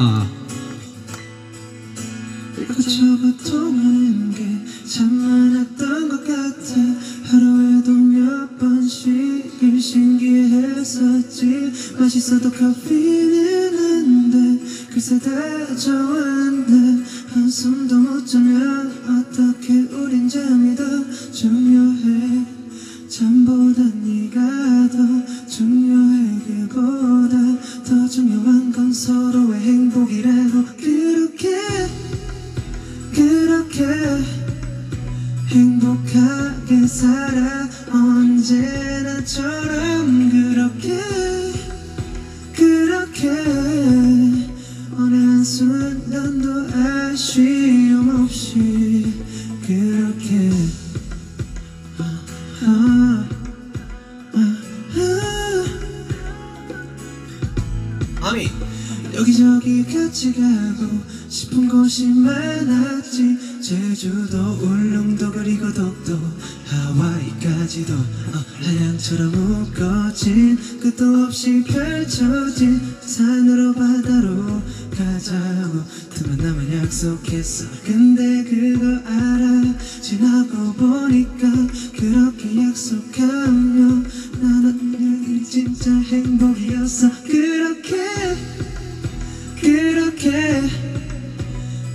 아 0.06 0.28
그저부터 2.76 3.58
많은 3.58 4.34
게참 4.34 5.14
많았던 5.14 6.08
것 6.10 6.26
같아. 6.26 6.74
하루에도 7.24 7.90
몇 7.90 8.58
번씩을 8.58 9.80
신기했었지. 9.80 11.72
맛있어도 11.98 12.50
커피는 12.50 13.78
안돼. 13.78 14.60
글쎄 14.92 15.18
다 15.20 15.74
좋아한데 15.74 17.02
한숨도 17.30 18.03
가고 60.44 61.00
싶은 61.28 61.68
곳이 61.68 62.08
많았지. 62.08 63.62
제주도 63.62 64.36
울릉도 64.60 65.32
그리고 65.32 65.72
독도 65.72 66.18
하와이까지도 66.66 67.94
어, 67.94 68.44
한양처럼 68.60 69.30
묶어진 69.32 70.58
끝도 70.80 71.24
없이 71.24 71.64
펼쳐진 71.64 72.80
산으로 73.00 73.72
바다로 73.72 74.60
가자고 74.90 75.82
두번 76.14 76.36
남은 76.36 76.74
약속했어. 76.78 77.64
근데 77.86 78.44
그거 78.44 78.86
알아? 78.86 79.74
지나고 80.02 80.74
보니까 80.74 81.48
그렇게 81.96 82.68
약속하며 82.68 84.02
나는 84.40 85.44
진짜 85.48 85.90
행복이었어. 85.90 87.10
그렇게 87.24 88.63
그렇게 89.64 90.60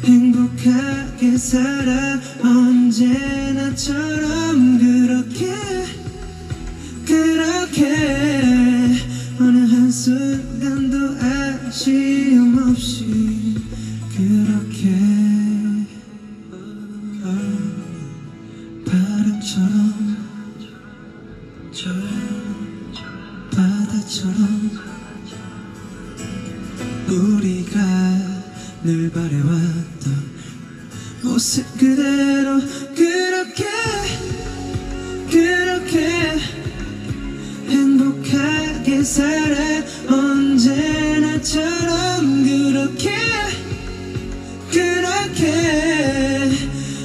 행복하게 0.04 1.38
살아. 1.38 2.20
언제나처럼 2.44 4.00
그렇게 4.80 5.54
그렇게. 7.06 7.86
어느 9.40 9.60
한순간도 9.72 10.98
아쉬움 11.22 12.58
없이 12.58 13.56
그렇게. 14.18 14.98
바람처럼 18.84 20.18
저 21.72 21.92
바다처럼 23.56 24.49
늘 28.90 29.12
바래왔던 29.12 30.32
모습 31.22 31.64
그대로. 31.78 32.60
그렇게 32.96 33.66
그렇게 35.30 36.40
행복하게 37.68 39.04
살아. 39.04 39.56
언제나처럼 40.10 41.64
그렇게 42.44 43.14
그렇게 44.72 46.50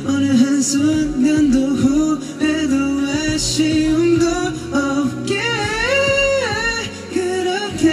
어느 0.07 0.25
한순간도 0.25 1.59
후회도 1.67 2.75
아쉬움도 3.35 4.27
없게. 4.73 5.43
그렇게 7.13 7.93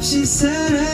없이 0.00 0.26
살아 0.26 0.89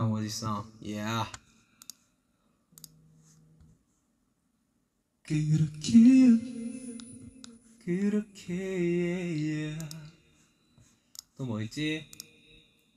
아 0.00 0.04
어딨어? 0.04 0.64
Yeah. 0.80 1.30
그렇게 5.22 6.38
그렇게 7.84 9.76
또뭐 11.36 11.60
있지? 11.64 12.08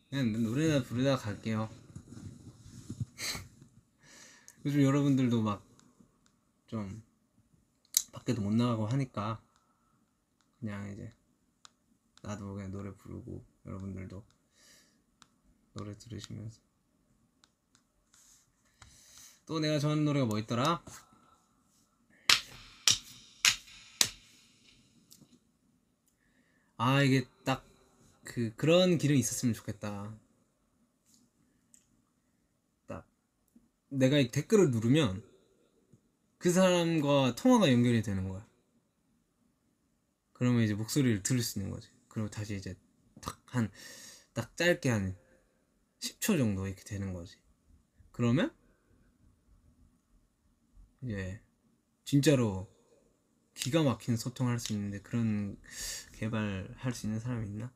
그냥 0.09 0.31
노래나 0.31 0.81
부르다 0.83 1.17
갈게요. 1.17 1.69
요즘 4.63 4.81
여러분들도 4.81 5.41
막 5.41 5.73
좀 6.73 7.03
밖에도 8.11 8.41
못 8.41 8.51
나가고 8.55 8.87
하니까 8.87 9.39
그냥 10.59 10.91
이제 10.91 11.13
나도 12.23 12.55
그냥 12.55 12.71
노래 12.71 12.91
부르고 12.95 13.45
여러분들도 13.67 14.25
노래 15.73 15.95
들으시면서 15.95 16.72
또 19.45 19.59
내가 19.59 19.79
좋아하는 19.79 20.05
노래가 20.05 20.25
뭐 20.25 20.39
있더라? 20.39 20.83
아 26.77 27.01
이게 27.03 27.25
딱 27.43 27.63
그 28.23 28.53
그런 28.55 28.97
기능이 28.97 29.19
있었으면 29.19 29.53
좋겠다. 29.53 30.17
딱 32.87 33.05
내가 33.89 34.17
이 34.17 34.31
댓글을 34.31 34.71
누르면 34.71 35.23
그 36.37 36.51
사람과 36.51 37.35
통화가 37.35 37.71
연결이 37.71 38.01
되는 38.01 38.27
거야. 38.29 38.47
그러면 40.33 40.63
이제 40.63 40.73
목소리를 40.73 41.23
들을 41.23 41.41
수 41.41 41.59
있는 41.59 41.71
거지. 41.71 41.89
그리고 42.07 42.29
다시 42.29 42.55
이제 42.55 42.75
딱 43.21 43.39
한 43.47 43.71
딱 44.33 44.57
짧게 44.57 44.89
한 44.89 45.15
10초 45.99 46.37
정도 46.37 46.67
이렇게 46.67 46.83
되는 46.83 47.13
거지. 47.13 47.37
그러면 48.11 48.51
이제 51.03 51.39
진짜로 52.05 52.67
기가 53.53 53.83
막힌 53.83 54.17
소통할 54.17 54.59
수 54.59 54.73
있는데 54.73 55.01
그런 55.01 55.57
개발할 56.13 56.93
수 56.93 57.05
있는 57.05 57.19
사람이 57.19 57.47
있나? 57.47 57.71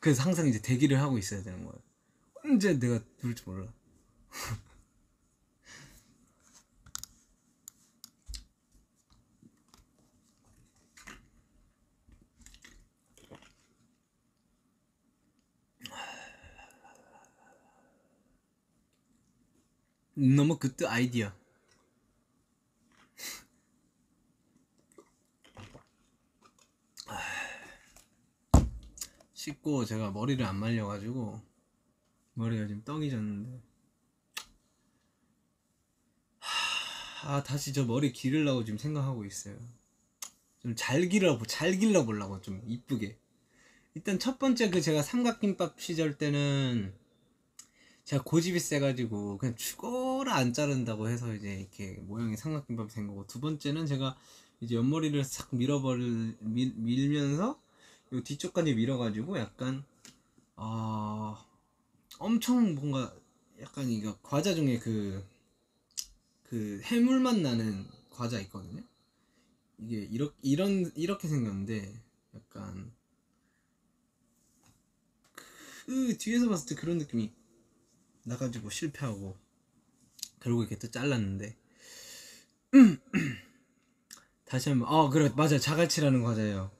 그래서 0.00 0.22
항상 0.22 0.46
이제 0.46 0.60
대기를 0.60 1.00
하고 1.00 1.16
있어야 1.16 1.42
되는 1.42 1.64
거예요. 1.64 1.80
언제 2.44 2.78
내가 2.78 3.02
부를지 3.18 3.42
몰라. 3.46 3.72
너무 20.14 20.58
그때 20.58 20.86
아이디어. 20.86 21.32
씻고 29.34 29.84
제가 29.84 30.12
머리를 30.12 30.44
안 30.44 30.56
말려가지고 30.56 31.40
머리가 32.34 32.66
지금 32.66 32.82
떡이 32.84 33.10
졌는데. 33.10 33.60
하, 36.38 37.28
아 37.36 37.42
다시 37.42 37.72
저 37.72 37.84
머리 37.84 38.12
기르려고 38.12 38.64
지금 38.64 38.78
생각하고 38.78 39.24
있어요. 39.24 39.56
좀잘 40.62 41.08
기르려고 41.08 41.44
잘 41.44 41.78
길러 41.78 42.04
보려고 42.04 42.40
좀 42.40 42.62
이쁘게. 42.66 43.18
일단 43.94 44.18
첫 44.18 44.38
번째 44.38 44.70
그 44.70 44.80
제가 44.80 45.02
삼각김밥 45.02 45.80
시절 45.80 46.18
때는 46.18 46.94
제가 48.04 48.22
고집이 48.22 48.60
세가지고 48.60 49.38
그냥 49.38 49.56
죽어라 49.56 50.34
안 50.34 50.52
자른다고 50.52 51.08
해서 51.08 51.34
이제 51.34 51.60
이렇게 51.60 51.98
모양이 52.02 52.36
삼각김밥이 52.36 52.90
된 52.90 53.06
거고 53.06 53.26
두 53.26 53.40
번째는 53.40 53.86
제가 53.86 54.16
이제 54.60 54.74
옆머리를 54.76 55.22
싹 55.24 55.54
밀어버릴 55.54 56.36
밀, 56.40 56.74
밀면서 56.76 57.58
요 58.12 58.22
뒤쪽까지 58.22 58.74
밀어가지고 58.74 59.38
약간 59.38 59.84
아 60.56 61.44
엄청 62.18 62.74
뭔가 62.74 63.14
약간 63.60 63.88
이거 63.88 64.16
과자 64.22 64.54
중에 64.54 64.78
그, 64.78 65.24
그 66.44 66.80
해물 66.84 67.20
맛 67.20 67.38
나는 67.38 67.86
과자 68.10 68.40
있거든요. 68.42 68.82
이게 69.78 69.96
이렇게, 69.96 70.34
이런, 70.42 70.92
이렇게 70.94 71.28
생겼는데 71.28 72.00
약간 72.34 72.92
그 75.86 76.16
뒤에서 76.18 76.48
봤을 76.48 76.68
때 76.68 76.74
그런 76.74 76.98
느낌이 76.98 77.32
나가지고 78.24 78.70
실패하고 78.70 79.36
결국 80.40 80.62
이렇게 80.62 80.78
또 80.78 80.90
잘랐는데 80.90 81.56
다시 84.44 84.68
한번 84.68 84.88
아 84.88 85.08
그래 85.08 85.30
맞아 85.36 85.58
자갈치라는 85.58 86.22
과자예요. 86.22 86.70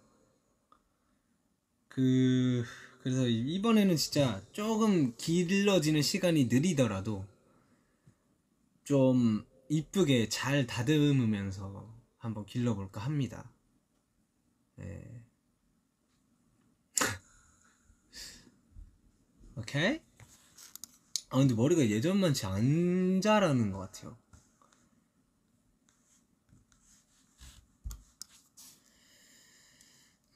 그 1.89 2.65
그래서 3.03 3.27
이번에는 3.27 3.97
진짜 3.97 4.43
조금 4.53 5.17
길러지는 5.17 6.03
시간이 6.03 6.47
느리더라도 6.47 7.27
좀 8.85 9.45
이쁘게 9.69 10.29
잘 10.29 10.67
다듬으면서 10.67 11.93
한번 12.19 12.47
길러볼까 12.47 13.01
합니다. 13.01 13.51
네. 14.77 15.25
오케이? 19.57 20.04
아 21.35 21.37
근데 21.37 21.53
머리가 21.53 21.91
예전만치 21.91 22.47
안 22.47 23.21
자라는 23.21 23.73
것 23.73 23.81
같아요. 23.81 24.17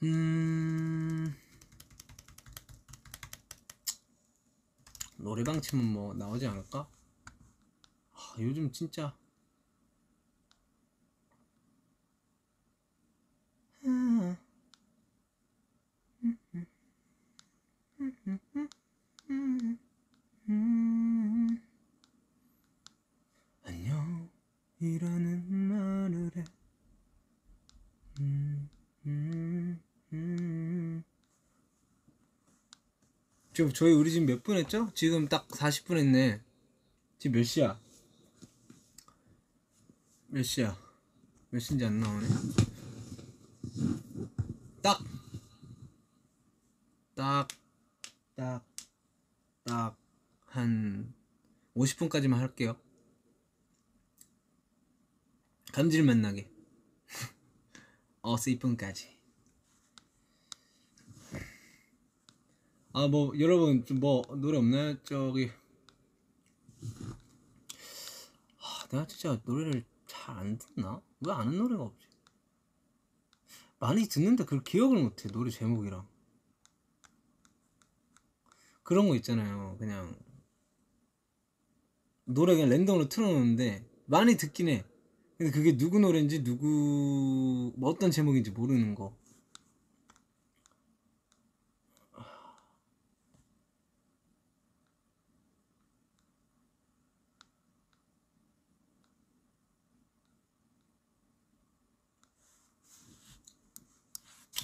음. 0.02 1.36
노래방 5.18 5.60
치면 5.60 5.84
뭐 5.84 6.14
나오지 6.14 6.48
않을까? 6.48 6.88
아, 8.12 8.34
요즘 8.40 8.72
진짜 8.72 9.14
안녕이라는 24.80 25.52
말을 25.52 26.30
해 26.36 26.44
음, 28.20 28.70
음, 29.06 29.82
음. 30.12 31.04
지금 33.52 33.72
저희 33.74 33.92
우리 33.92 34.10
지금 34.10 34.26
몇 34.26 34.42
분 34.42 34.56
했죠? 34.56 34.90
지금 34.94 35.28
딱 35.28 35.46
40분 35.48 35.98
했네. 35.98 36.40
지금 37.18 37.36
몇 37.38 37.44
시야? 37.44 37.78
몇 40.28 40.42
시야? 40.42 40.74
몇 41.50 41.58
시인지 41.60 41.84
안 41.84 42.00
나오네. 42.00 42.26
딱, 44.82 44.98
딱, 47.14 47.48
딱, 48.34 48.64
딱, 49.64 49.96
한 50.58 51.14
50분까지만 51.76 52.34
할게요. 52.34 52.76
감질 55.72 56.02
만나게. 56.04 56.50
어서 58.22 58.50
2분까지. 58.50 59.16
아 62.92 63.06
뭐 63.08 63.32
여러분 63.38 63.84
좀 63.84 64.00
뭐 64.00 64.22
노래 64.36 64.58
없나요? 64.58 65.00
저기 65.04 65.50
아, 68.60 68.86
내가 68.90 69.06
진짜 69.06 69.40
노래를 69.44 69.84
잘 70.06 70.36
안 70.36 70.58
듣나? 70.58 71.00
왜 71.20 71.32
아는 71.32 71.56
노래가 71.58 71.84
없지? 71.84 72.06
많이 73.78 74.06
듣는데 74.08 74.44
그걸 74.44 74.62
기억을 74.64 75.00
못해 75.02 75.28
노래 75.28 75.50
제목이랑 75.50 76.06
그런 78.82 79.08
거 79.08 79.14
있잖아요 79.16 79.76
그냥 79.78 80.18
노래 82.28 82.54
그냥 82.54 82.68
랜덤으로 82.68 83.08
틀어놓는데 83.08 83.84
많이 84.06 84.36
듣긴 84.36 84.68
해. 84.68 84.84
근데 85.38 85.50
그게 85.50 85.76
누구 85.76 85.98
노래인지 85.98 86.44
누구 86.44 87.72
뭐 87.76 87.90
어떤 87.90 88.10
제목인지 88.10 88.50
모르는 88.50 88.94
거. 88.94 89.16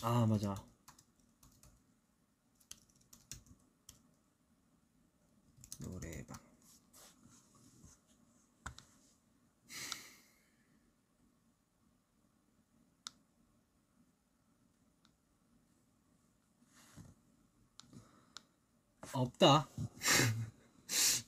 아 0.03 0.27
맞아 0.27 0.55
노래방 5.79 6.37
없다. 19.15 19.69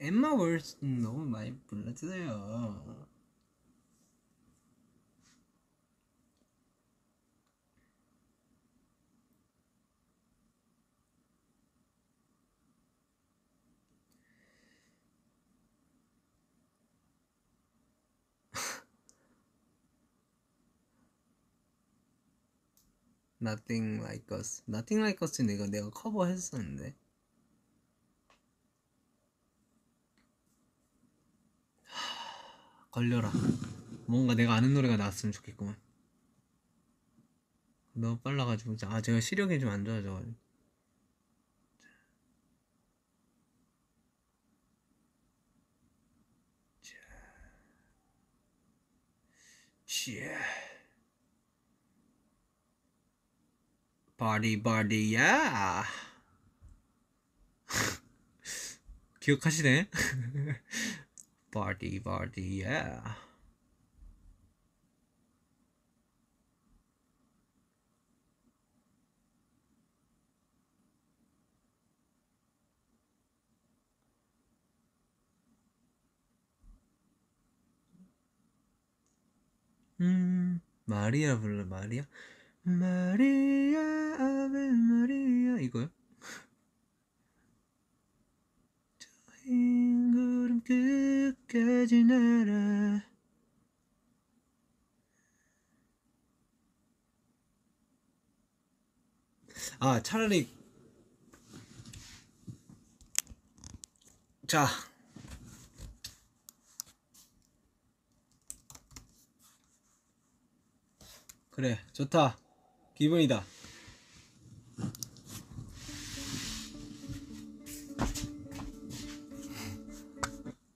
엠마 0.00 0.32
월슨 0.32 1.02
너무 1.02 1.26
많이 1.26 1.54
불러주세요. 1.66 3.09
Nothing 23.40 24.00
like 24.02 24.30
us. 24.32 24.62
Nothing 24.68 25.02
like 25.02 25.18
us 25.24 25.42
내가 25.42 25.66
내가 25.66 25.90
커버했었는데. 25.90 26.94
하, 31.84 32.86
걸려라. 32.90 33.30
뭔가 34.06 34.34
내가 34.34 34.54
아는 34.54 34.74
노래가 34.74 34.96
나왔으면 34.96 35.32
좋겠구만. 35.32 35.76
너무 37.92 38.18
빨라가지고 38.18 38.76
아 38.86 39.00
제가 39.00 39.20
시력이 39.20 39.60
좀 39.60 39.70
안 39.70 39.84
좋아져가지고. 39.84 40.34
자. 49.86 50.69
바디 54.20 54.62
바디야 54.62 55.82
기억하시네. 59.20 59.88
바디 61.50 62.02
바디야 62.02 63.16
음 80.00 80.60
마리아 80.84 81.38
불러 81.38 81.64
마리아 81.64 82.04
마리아 82.78 83.80
아베 84.14 84.68
마리아. 84.70 85.58
이거요? 85.60 85.88
저 88.98 89.08
흰구름 89.44 90.60
끝까지 90.62 92.04
날아. 92.04 93.02
아 99.78 100.02
차라리. 100.02 100.48
자. 104.46 104.66
그래 111.50 111.78
좋다 111.92 112.38
기분이다. 113.00 113.42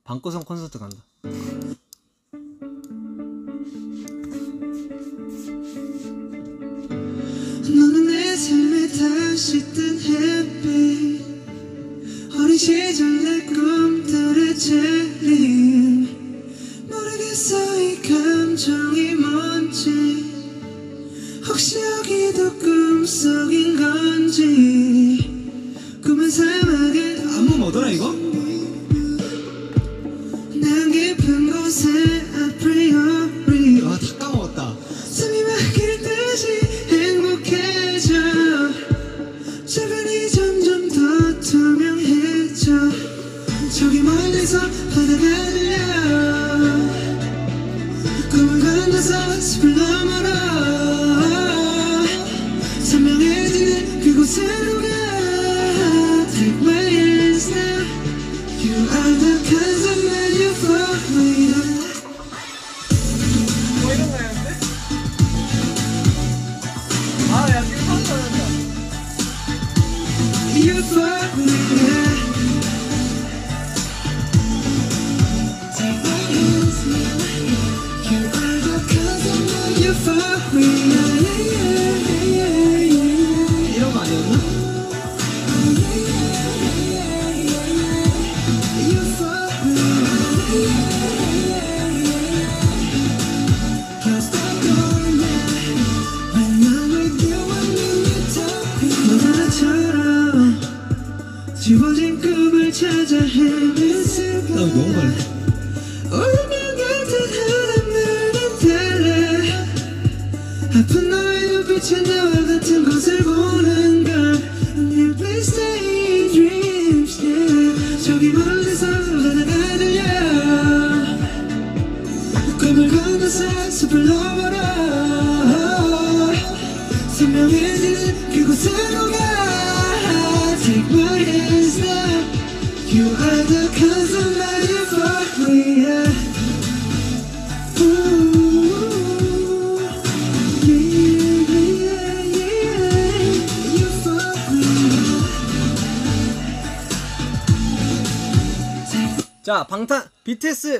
방구석 0.03 0.43
콘서트 0.43 0.79
간다. 0.79 0.97
너는 7.61 8.07
내 8.07 8.35
삶에 8.35 8.87
다시 8.87 9.63
뜬 9.71 9.99
햇빛 9.99 11.21
어린 12.35 12.57
시절 12.57 13.23
내 13.23 13.45
꿈들의 13.45 14.57
재림. 14.57 16.07
모르겠어 16.89 17.79
이 17.79 18.01
감정이 18.01 19.13
뭔지 19.13 20.24
여기도 21.75 22.53
꿈속인 22.57 23.77
건지 23.77 25.19
꿈은 26.03 26.29
사막에 26.29 27.17
안무 27.19 27.57
뭐더라 27.57 27.89
이거? 27.89 28.13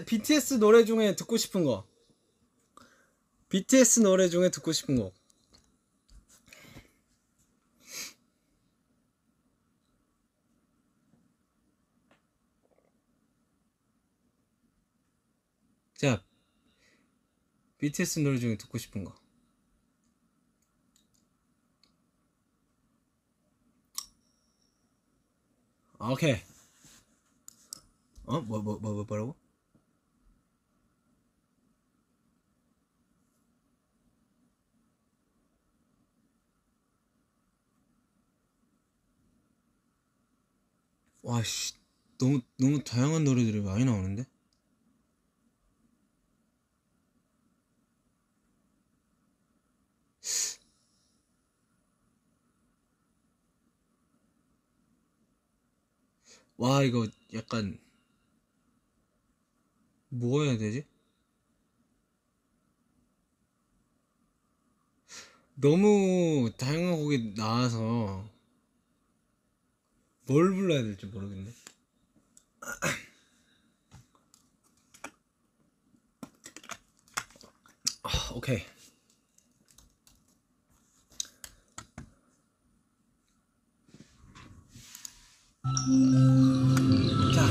BTS 0.04 0.56
노래 0.56 0.84
중에 0.84 1.16
듣고 1.16 1.38
싶은 1.38 1.64
거 1.64 1.88
BTS 3.50 4.02
노래 4.02 4.28
중에 4.28 4.50
듣고 4.50 4.74
싶은 4.74 4.98
거 4.98 5.14
자, 15.98 16.22
BTS 17.78 18.20
노래 18.20 18.38
중에 18.38 18.58
듣고 18.58 18.78
싶은 18.78 19.06
거. 19.06 19.16
오케이. 26.00 26.36
어? 28.26 28.42
뭐, 28.42 28.62
뭐, 28.62 28.78
뭐, 28.80 28.94
뭐, 28.94 29.04
뭐라고? 29.06 29.36
와, 41.26 41.44
씨. 41.44 41.74
너무, 42.18 42.40
너무 42.58 42.82
다양한 42.82 43.26
노래들이 43.26 43.60
많이 43.60 43.84
나오는데? 43.84 44.26
와, 56.58 56.84
이거 56.84 57.08
약간, 57.34 57.80
뭐 60.10 60.44
해야 60.44 60.58
되지? 60.58 60.86
너무 65.56 66.50
다양한 66.58 66.96
곡이 66.98 67.34
나와서, 67.36 68.26
뭘 70.28 70.54
불러야 70.56 70.82
될지 70.82 71.06
모르겠네. 71.06 71.52
아, 78.04 78.10
오케이. 78.34 78.64
자, 87.34 87.46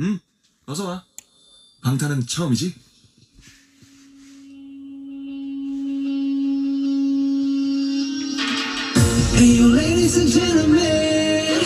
응, 0.00 0.18
어서 0.66 0.88
와. 0.88 1.04
방탄은 1.82 2.26
처음이지? 2.26 2.85
Hey 9.36 9.58
you 9.58 9.68
ladies 9.68 10.16
and 10.16 10.30
gentlemen 10.32 11.60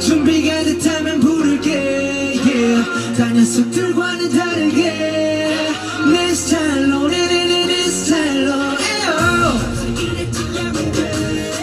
준비가 0.00 0.64
됐다면 0.64 1.20
부를게 1.20 1.70
yeah. 2.42 2.84
다 3.16 3.28
녀석들과는 3.30 4.30
다르게 4.30 5.68
내 6.10 6.34
스타일로 6.34 7.08
네네네 7.08 7.66
내 7.66 7.84
스타일로. 7.84 8.52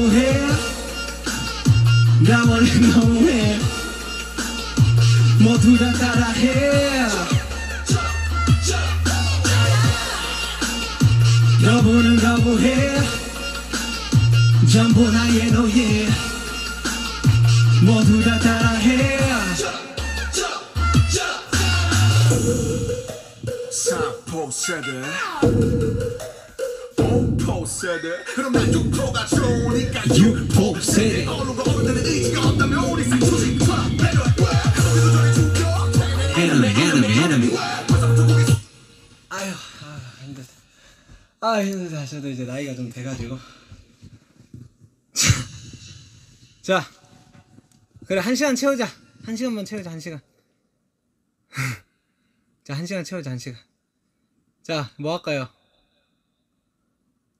거부는 0.00 0.48
거부해 2.92 3.58
나머 5.40 6.69
좀 42.90 42.92
돼가지고. 42.92 43.38
자, 46.62 46.84
그래, 48.06 48.20
한 48.20 48.34
시간 48.34 48.56
채우자. 48.56 48.86
한 49.22 49.36
시간만 49.36 49.64
채우자, 49.64 49.90
한 49.90 50.00
시간. 50.00 50.20
자, 52.64 52.74
한 52.74 52.86
시간 52.86 53.04
채우자, 53.04 53.30
한 53.30 53.38
시간. 53.38 53.60
자, 54.62 54.90
뭐 54.98 55.16
할까요? 55.16 55.48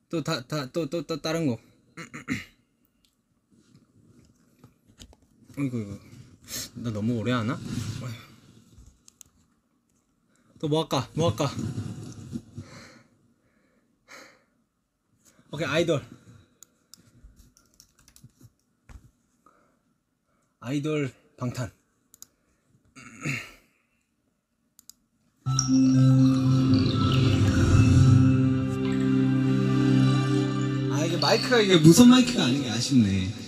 또, 0.09 0.23
다, 0.23 0.41
다, 0.47 0.71
또, 0.73 0.89
또, 0.89 1.07
또, 1.07 1.21
다른 1.21 1.47
곡. 1.47 1.61
어이구, 5.59 5.81
이거. 5.81 5.99
나 6.75 6.91
너무 6.91 7.19
오래 7.19 7.33
하나? 7.33 7.59
또 10.59 10.69
뭐 10.69 10.83
할까? 10.83 11.09
뭐 11.15 11.31
할까? 11.31 11.51
오케이 15.53 15.67
아이돌. 15.67 16.01
아이돌 20.61 21.13
방탄. 21.37 21.73
아 30.93 31.05
이게 31.05 31.17
마이크가 31.17 31.61
이게 31.61 31.77
무선 31.79 32.09
마이크가 32.11 32.45
아닌 32.45 32.63
게 32.63 32.71
아쉽네 32.71 33.39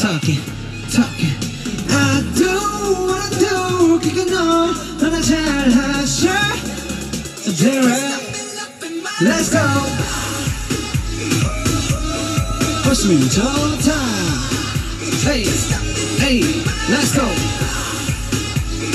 talking, 0.00 0.40
talking. 0.90 1.36
I 1.90 2.22
do 2.34 2.52
what 3.06 3.20
I 3.22 3.38
do. 3.38 3.98
그게 4.00 4.24
너 4.24 4.72
너나 4.98 5.20
잘하셔. 5.20 6.28
There, 7.56 7.82
let's 9.22 9.50
go. 9.50 9.58
훨씬 12.86 13.20
좋다. 13.30 13.92
Hey, 15.22 15.44
hey, 16.18 16.42
let's 16.88 17.12
go. 17.14 17.28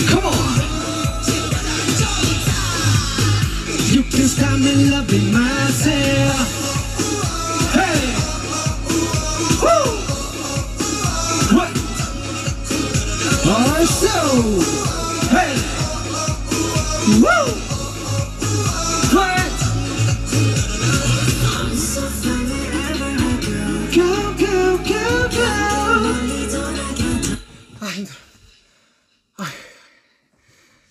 Come 0.10 0.26
on. 0.26 0.56
You 3.92 4.04
can 4.04 4.28
stop 4.28 4.60
me 4.60 4.90
loving 4.90 5.32
myself. 5.32 6.59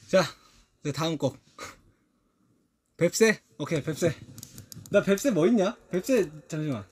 자, 0.09 0.23
이제 0.81 0.91
다음 0.91 1.19
곡. 1.19 1.37
뱁새? 2.97 3.43
오케이, 3.59 3.83
뱁새. 3.83 4.15
나 4.89 5.03
뱁새 5.03 5.29
뭐 5.29 5.45
있냐? 5.45 5.77
뱁새 5.91 6.31
잠시만. 6.47 6.83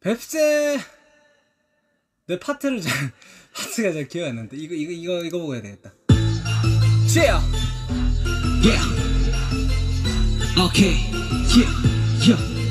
뱁새 0.00 0.78
내 2.28 2.38
파트를 2.38 2.80
잘 2.80 2.92
파트가 3.52 3.92
잘 3.92 4.06
기억 4.06 4.28
안 4.28 4.36
나는데 4.36 4.56
이거 4.56 4.74
이거 4.74 4.92
이거 4.92 5.24
이거 5.24 5.52
해야 5.52 5.62
되겠다. 5.62 5.92
쉐어. 7.08 7.42
Yeah. 8.62 8.80
Okay. 10.56 11.10
Yeah. 11.50 11.68
Yeah. 12.20 12.62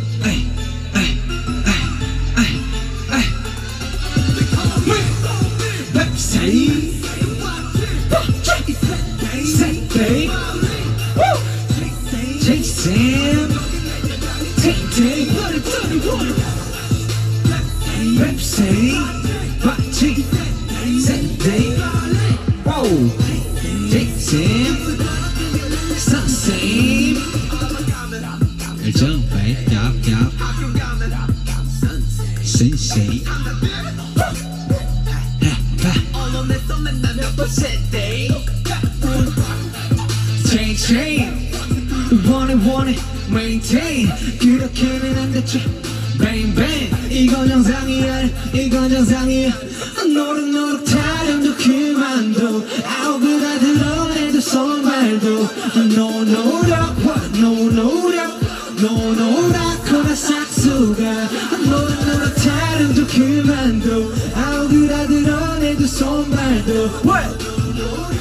Take. 14.92 15.32
Put 18.92 19.21
it, 20.04 20.16
put 20.16 20.40
it, 20.42 20.56
put 20.68 20.78
it. 20.78 20.82
Pepsi. 20.82 20.82
Pepsi. 20.82 21.00
Say, 21.00 21.22
babe. 21.38 21.78
Whoa. 22.66 22.90
Take 23.92 24.14
Sam. 24.18 24.76
Sunset. 25.96 26.62
Jump 28.96 29.32
right 29.32 29.58
up, 29.78 29.94
up. 30.18 30.34
Sunset. 32.42 33.22
Chain, 40.50 40.76
chain. 40.76 41.52
원해, 42.28 42.54
원해, 42.66 42.96
maintain. 43.30 44.10
그렇게는 44.40 45.18
안 45.18 45.32
됐죠. 45.32 45.60
Bang, 46.18 46.56
bang. 46.56 46.90
이건 47.10 47.48
정상이야, 47.48 48.30
이건 48.54 48.90
정상이야. 48.90 49.52
노력, 50.14 50.50
노력, 50.50 50.86
타령도 50.86 51.56
그만둬. 51.56 52.64
아우그라 52.86 53.60
드러내도 53.60 54.40
손발도. 54.42 55.50
No 55.76 56.24
노력, 56.24 56.98
no 57.38 57.70
노력. 57.70 58.40
No 58.80 59.14
노랗거나 59.14 60.16
싹수가. 60.16 61.02
노력, 61.70 62.06
노력, 62.06 62.36
타령도 62.36 63.08
그만둬. 63.08 64.12
아우그라 64.36 65.08
드러내도. 65.08 65.52
What? 65.84 66.62
What? 67.06 68.21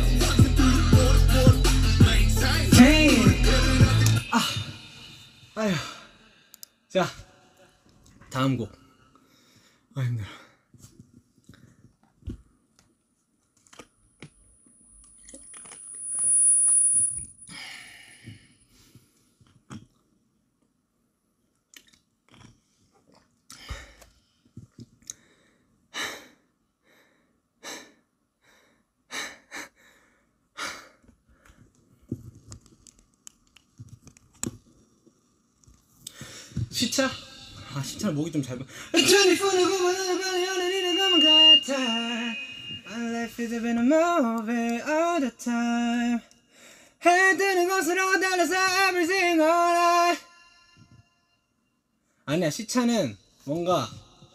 아니야 52.31 52.49
시차는 52.49 53.17
뭔가 53.43 53.89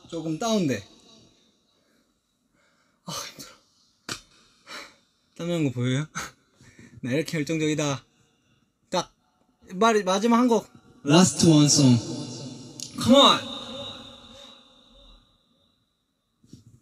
조금 0.09 0.39
다운돼. 0.39 0.87
아 3.07 3.13
힘들어. 3.13 3.49
땀 5.39 5.49
나는 5.49 5.65
거 5.65 5.71
보여요? 5.71 6.07
나 7.01 7.13
이렇게 7.13 7.39
열정적이다. 7.39 8.05
딱 8.91 9.15
말, 9.77 10.05
마지막 10.05 10.37
한 10.37 10.47
곡. 10.47 10.69
Last 11.07 11.49
one 11.49 11.65
song. 11.65 11.99
Come 13.03 13.17
on. 13.17 13.41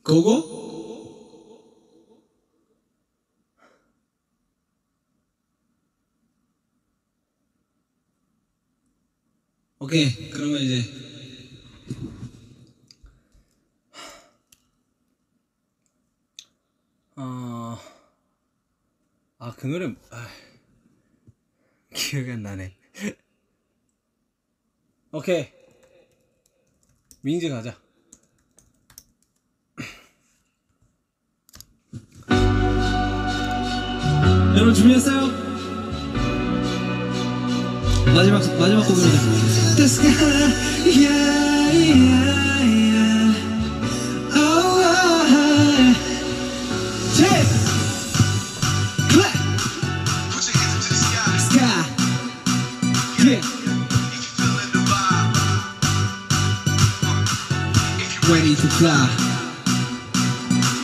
고고? 0.03 0.65
오케이. 9.79 10.31
그러면 10.31 10.63
이제 10.63 11.05
어... 17.17 17.79
아, 19.39 19.54
그 19.65 19.69
노래, 19.69 19.87
아... 20.11 20.29
기억이 21.95 22.33
안 22.33 22.43
나네. 22.43 22.77
오케이. 25.11 25.49
민지 27.23 27.49
가자. 27.49 27.75
여러분 34.55 34.75
준비했어요? 34.75 35.29
마지막 38.15 38.41
마지막 38.59 38.87
곡입니다. 38.87 39.19
The 39.77 39.87
sky, 39.87 40.13
yeah, 40.85 41.73
yeah. 41.73 42.34
To 58.65 58.71
fly. 58.79 59.09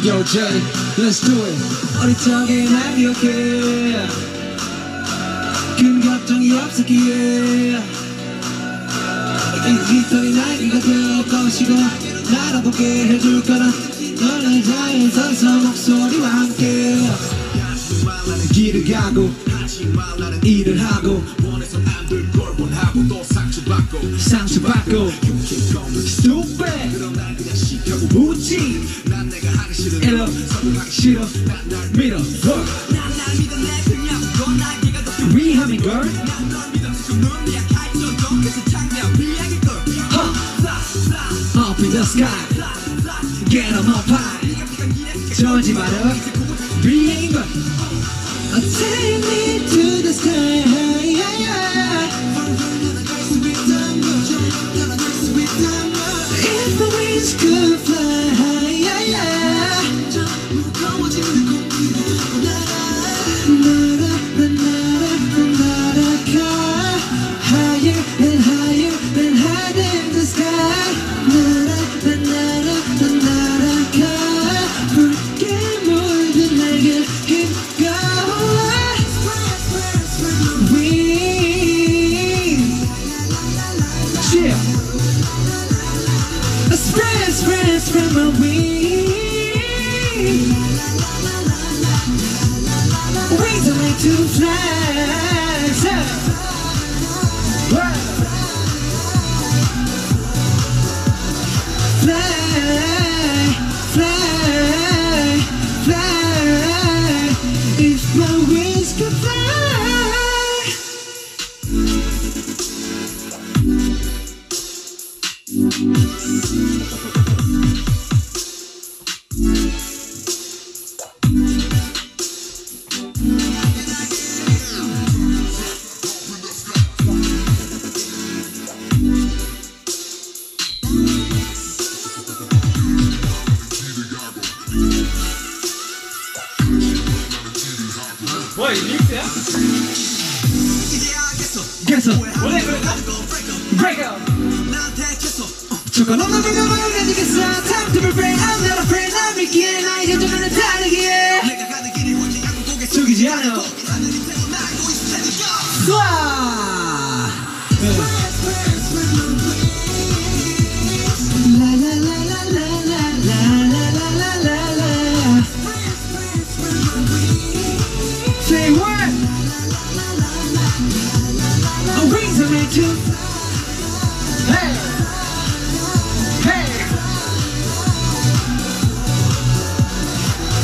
Yo, 0.02 0.22
Jay, 0.24 0.60
let's 0.98 1.20
do 1.20 1.32
it. 1.32 1.56
어리 2.00 2.14
적에 2.14 2.68
날 2.68 2.96
기억해. 2.96 4.06
큰 5.78 6.00
걱정이 6.00 6.52
없었기에. 6.52 7.80
이 9.66 9.70
깃털이 9.88 10.34
날개가 10.34 10.80
되어 10.80 11.24
거시고 11.24 11.74
날아보게 12.30 12.84
해줄 13.08 13.42
거라. 13.44 13.66
너는 13.66 14.62
자연선서 14.62 15.46
목소리와 15.60 16.28
함께. 16.28 16.98
길을 18.52 18.92
가고 18.92 19.30
일을 20.42 20.84
하고 20.84 21.24
상처받고 24.18 25.12
stupid 26.04 26.98
묻지 28.12 28.82
일러 30.02 30.26
싫어 30.90 31.24
밀어 31.92 32.18
위함이 35.32 35.76
걸 35.78 36.02
Up 41.56 41.80
in 41.80 41.90
the 41.90 42.02
sky 42.02 42.26
Get 43.48 43.72
on 43.72 43.86
up 43.86 44.10
high 44.10 45.34
저지 45.34 45.72
마라 45.74 46.14
위인 46.82 47.32
걸 47.32 47.44
Take 48.60 49.22
me 49.24 49.66
to 49.68 50.02
the 50.02 50.12
sky 50.12 51.89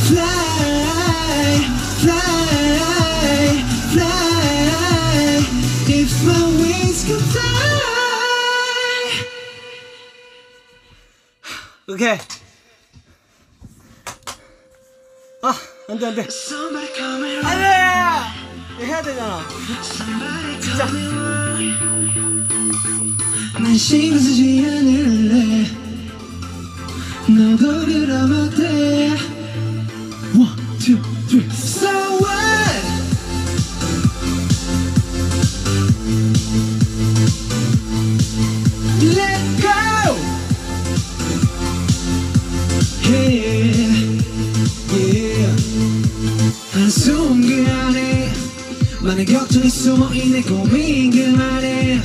Fly 0.06 1.58
Fly 2.00 2.14
Fly 3.92 4.06
If 5.88 6.12
my 6.24 6.32
wings 6.58 7.00
could 7.06 7.24
fly 7.32 7.46
오케이. 11.88 12.18
아, 15.42 15.54
안 15.88 15.98
돼, 15.98 16.06
안 16.06 16.14
돼. 16.16 16.26
안 17.44 17.58
돼! 17.58 18.84
해야 18.84 19.00
되잖아. 19.02 19.46
Coming 20.76 21.26
난 23.58 23.74
쓰지 23.74 24.64
않을래 24.66 25.66
너도 27.28 27.86
그러면 27.86 28.50
돼 28.50 29.35
two, 30.85 30.97
three 31.27 31.49
So 31.49 31.89
what? 32.19 32.81
Let 39.17 39.41
go 39.61 40.15
Yeah 43.09 44.21
Yeah 44.93 45.55
한숨 46.73 47.41
그 47.41 47.65
안에 47.71 48.31
많은 49.01 49.25
걱정이 49.25 49.69
숨어있네 49.69 50.41
고민 50.43 51.11
그 51.11 51.41
안에 51.41 52.01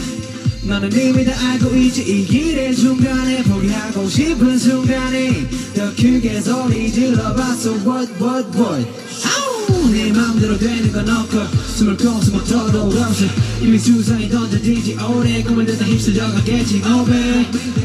너는 0.64 0.91
이미 0.93 1.26
다 1.26 1.34
알고 1.51 1.76
있지 1.76 2.01
이 2.03 2.26
길의 2.26 2.76
중간에 2.76 3.41
포기하고 3.43 4.07
싶은 4.07 4.57
순간에 4.59 5.49
더 5.76 5.89
크게 5.95 6.39
소리 6.39 6.91
질러봤어 6.91 7.72
What 7.78 8.14
what 8.22 8.57
what 8.57 8.88
아우 9.26 9.89
내 9.91 10.12
맘대로 10.12 10.57
되는 10.59 10.91
건 10.91 11.09
없고 11.09 11.39
숨을 11.68 11.97
거스고 11.97 12.43
터돌아서 12.43 13.26
이미 13.59 13.80
수상이 13.80 14.30
던져지지 14.30 14.97
오래 15.03 15.41
꿈을 15.41 15.66
듣다 15.66 15.84
휩쓸려 15.86 16.32
가겠지 16.32 16.84
Oh 16.86 17.05
baby 17.05 17.82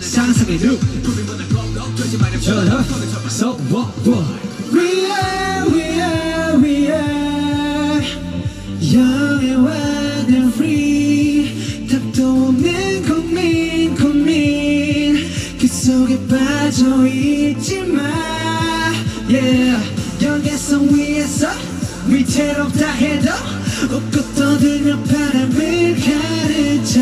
상상의 0.00 0.58
눈 0.58 0.78
Shut 2.40 2.68
up 2.68 2.86
So 3.28 3.56
what 3.70 3.92
what? 4.06 4.24
We 4.72 5.10
are 5.10 5.68
we 5.68 6.00
are 6.00 6.56
we 6.58 6.90
are. 6.92 8.02
Young 8.78 9.44
and 9.44 9.64
wild 9.64 10.05
and 10.28 10.52
free. 10.54 11.88
답도 11.88 12.48
없는 12.48 13.04
고민 13.06 13.94
고민. 13.94 15.26
그 15.58 15.66
속에 15.66 16.18
빠져있지 16.26 17.82
마. 17.86 18.02
Yeah. 19.28 19.82
경계선 20.20 20.94
위에서 20.94 21.48
위태롭다 22.08 22.90
해도 22.92 23.30
웃고 23.90 24.34
떠들며 24.34 24.98
바람을 25.02 25.96
가르쳐. 25.96 27.00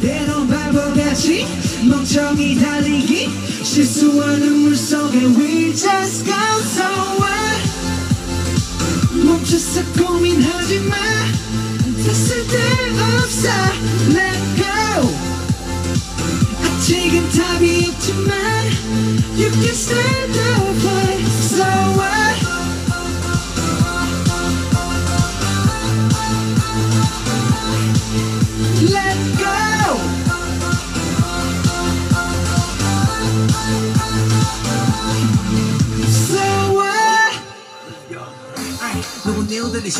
때론 0.00 0.48
바보같이 0.48 1.46
멍청이 1.88 2.58
달리기 2.58 3.28
실수하는 3.62 4.52
물속에 4.60 5.18
We 5.18 5.74
just 5.76 6.24
go 6.24 6.34
so 6.62 6.84
what 7.20 7.60
멈춰서 9.24 9.84
고민하지 9.92 10.80
마 10.80 10.96
다 12.04 12.14
쓸데없어 12.14 13.48
Let 14.08 14.40
go 14.56 15.08
아직은 16.64 17.28
답이 17.30 17.88
없지만 17.88 18.30
You 19.36 19.50
can 19.50 19.74
still 19.74 20.32
do 20.32 20.48
it 20.88 21.26
So 21.28 21.64
what 21.96 22.49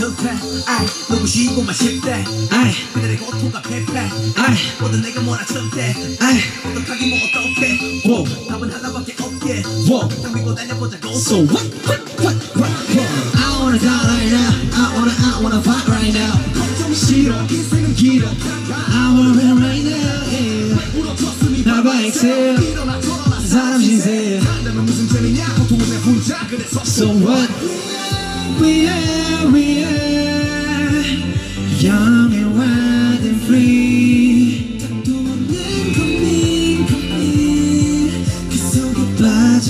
싫대. 0.00 0.30
아이, 0.66 0.86
누구 1.10 1.26
쉬고만 1.26 1.74
싶대. 1.74 2.24
아이 2.50 2.72
그들의 2.94 3.18
고통과 3.18 3.60
패패 3.60 3.98
아이. 3.98 4.56
모두 4.80 4.98
내가 4.98 5.20
몰아쳤대. 5.20 5.94
아이. 6.20 6.40
어떡하기 6.64 7.10
뭐 7.10 7.18
어떡해. 7.18 7.78
Whoa 8.06 8.48
답은 8.48 8.72
하나밖에 8.72 9.14
없게. 9.20 9.62
딱 9.62 10.34
믿고 10.34 10.54
달려보자고 10.54 11.12
So 11.12 11.36
what, 11.44 11.68
what, 11.84 12.00
what, 12.24 12.36
what, 12.56 12.72
what? 12.96 13.36
I 13.36 13.60
wanna 13.60 13.78
die 13.78 13.92
right 14.08 14.32
now. 14.32 14.50
I 14.72 14.96
wanna, 14.96 15.12
I 15.12 15.42
wanna 15.42 15.60
fight 15.60 15.86
right 15.86 16.12
now. 16.16 16.32
걱정 16.54 16.94
싫어, 16.94 17.36
인생은 17.50 17.94
길어. 17.94 18.28
I 18.28 19.12
wanna 19.12 19.36
win 19.36 19.58
right 19.60 19.84
now. 19.84 20.00
Yeah. 20.32 20.96
울어줬으니 20.96 21.62
나봐 21.62 22.00
excel. 22.06 22.56
일어나 22.62 22.98
저러나. 23.02 23.38
사람 23.40 23.82
신세. 23.82 24.38
한다면 24.38 24.86
무슨 24.86 25.06
재미냐? 25.08 25.44
고통은 25.56 25.90
내 25.90 25.96
혼자 25.98 26.46
그래서 26.48 26.80
So 26.86 27.10
what? 27.12 27.52
We 28.59 28.87
are, 28.87 29.47
we 29.51 29.83
are 29.83 31.03
young 31.79 32.33
and 32.33 32.57
wild 32.57 33.23
and 33.25 33.41
free. 33.45 34.77
답도 34.79 35.11
없는 35.11 35.93
고민, 35.93 36.85
고민. 36.87 38.11
그 38.49 38.57
속에 38.57 38.99
빠져 39.21 39.69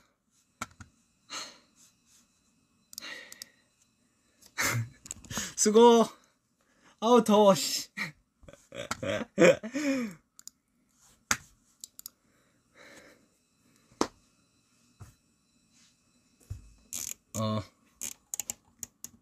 수고. 5.61 6.05
아우 6.99 7.23
더워. 7.23 7.53
씨. 7.53 7.89
어. 17.39 17.61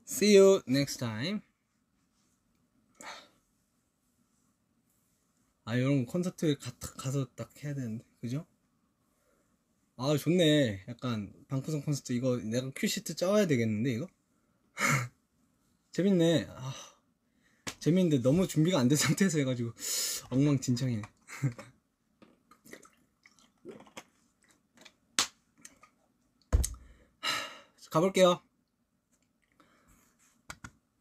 See 0.08 0.38
you 0.38 0.62
next 0.66 0.98
time. 1.00 1.42
아 5.66 5.76
이런 5.76 6.06
거 6.06 6.12
콘서트에 6.14 6.56
가, 6.56 6.72
가서 6.80 7.28
딱 7.36 7.52
해야 7.62 7.74
되는데 7.74 8.06
그죠? 8.22 8.48
아 9.98 10.16
좋네 10.18 10.86
약간 10.88 11.34
방구석 11.50 11.84
콘서트 11.84 12.14
이거 12.14 12.38
내가 12.38 12.72
큐시트 12.74 13.16
짜와야 13.16 13.46
되겠는데 13.46 13.92
이거? 13.92 14.08
재밌네. 15.92 16.48
아, 16.50 16.74
재밌는데 17.80 18.22
너무 18.22 18.48
준비가 18.48 18.80
안 18.80 18.88
된 18.88 18.98
상태에서 18.98 19.40
해가지고 19.40 19.72
엉망진창이네. 20.30 21.02
가볼게요. 27.90 28.42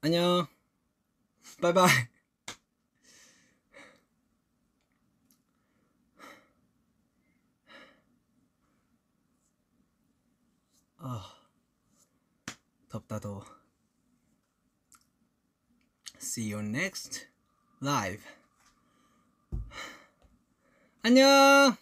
안녕. 0.00 0.46
빠이빠이. 1.60 1.88
아, 10.98 11.34
덥다 12.88 13.18
더워. 13.20 13.57
See 16.27 16.49
you 16.49 16.59
next 16.61 17.27
live. 17.81 18.23
안녕. 21.03 21.77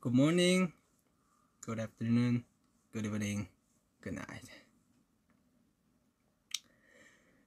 Good 0.00 0.14
morning. 0.14 0.72
Good 1.60 1.80
afternoon. 1.80 2.44
Good 2.92 3.06
evening. 3.06 3.48
Good 4.02 4.14
night. 4.14 4.48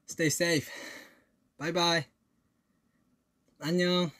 Stay 0.07 0.29
safe. 0.29 0.71
Bye 1.59 1.71
bye. 1.71 2.05
안녕. 3.59 4.11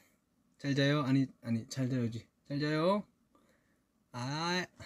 잘 0.60 0.74
자요? 0.76 1.02
아니, 1.04 1.28
아니, 1.42 1.68
잘 1.70 1.90
자요지. 1.90 2.28
잘 2.48 2.60
자요. 2.60 3.04
아, 4.12 4.66
아, 4.80 4.86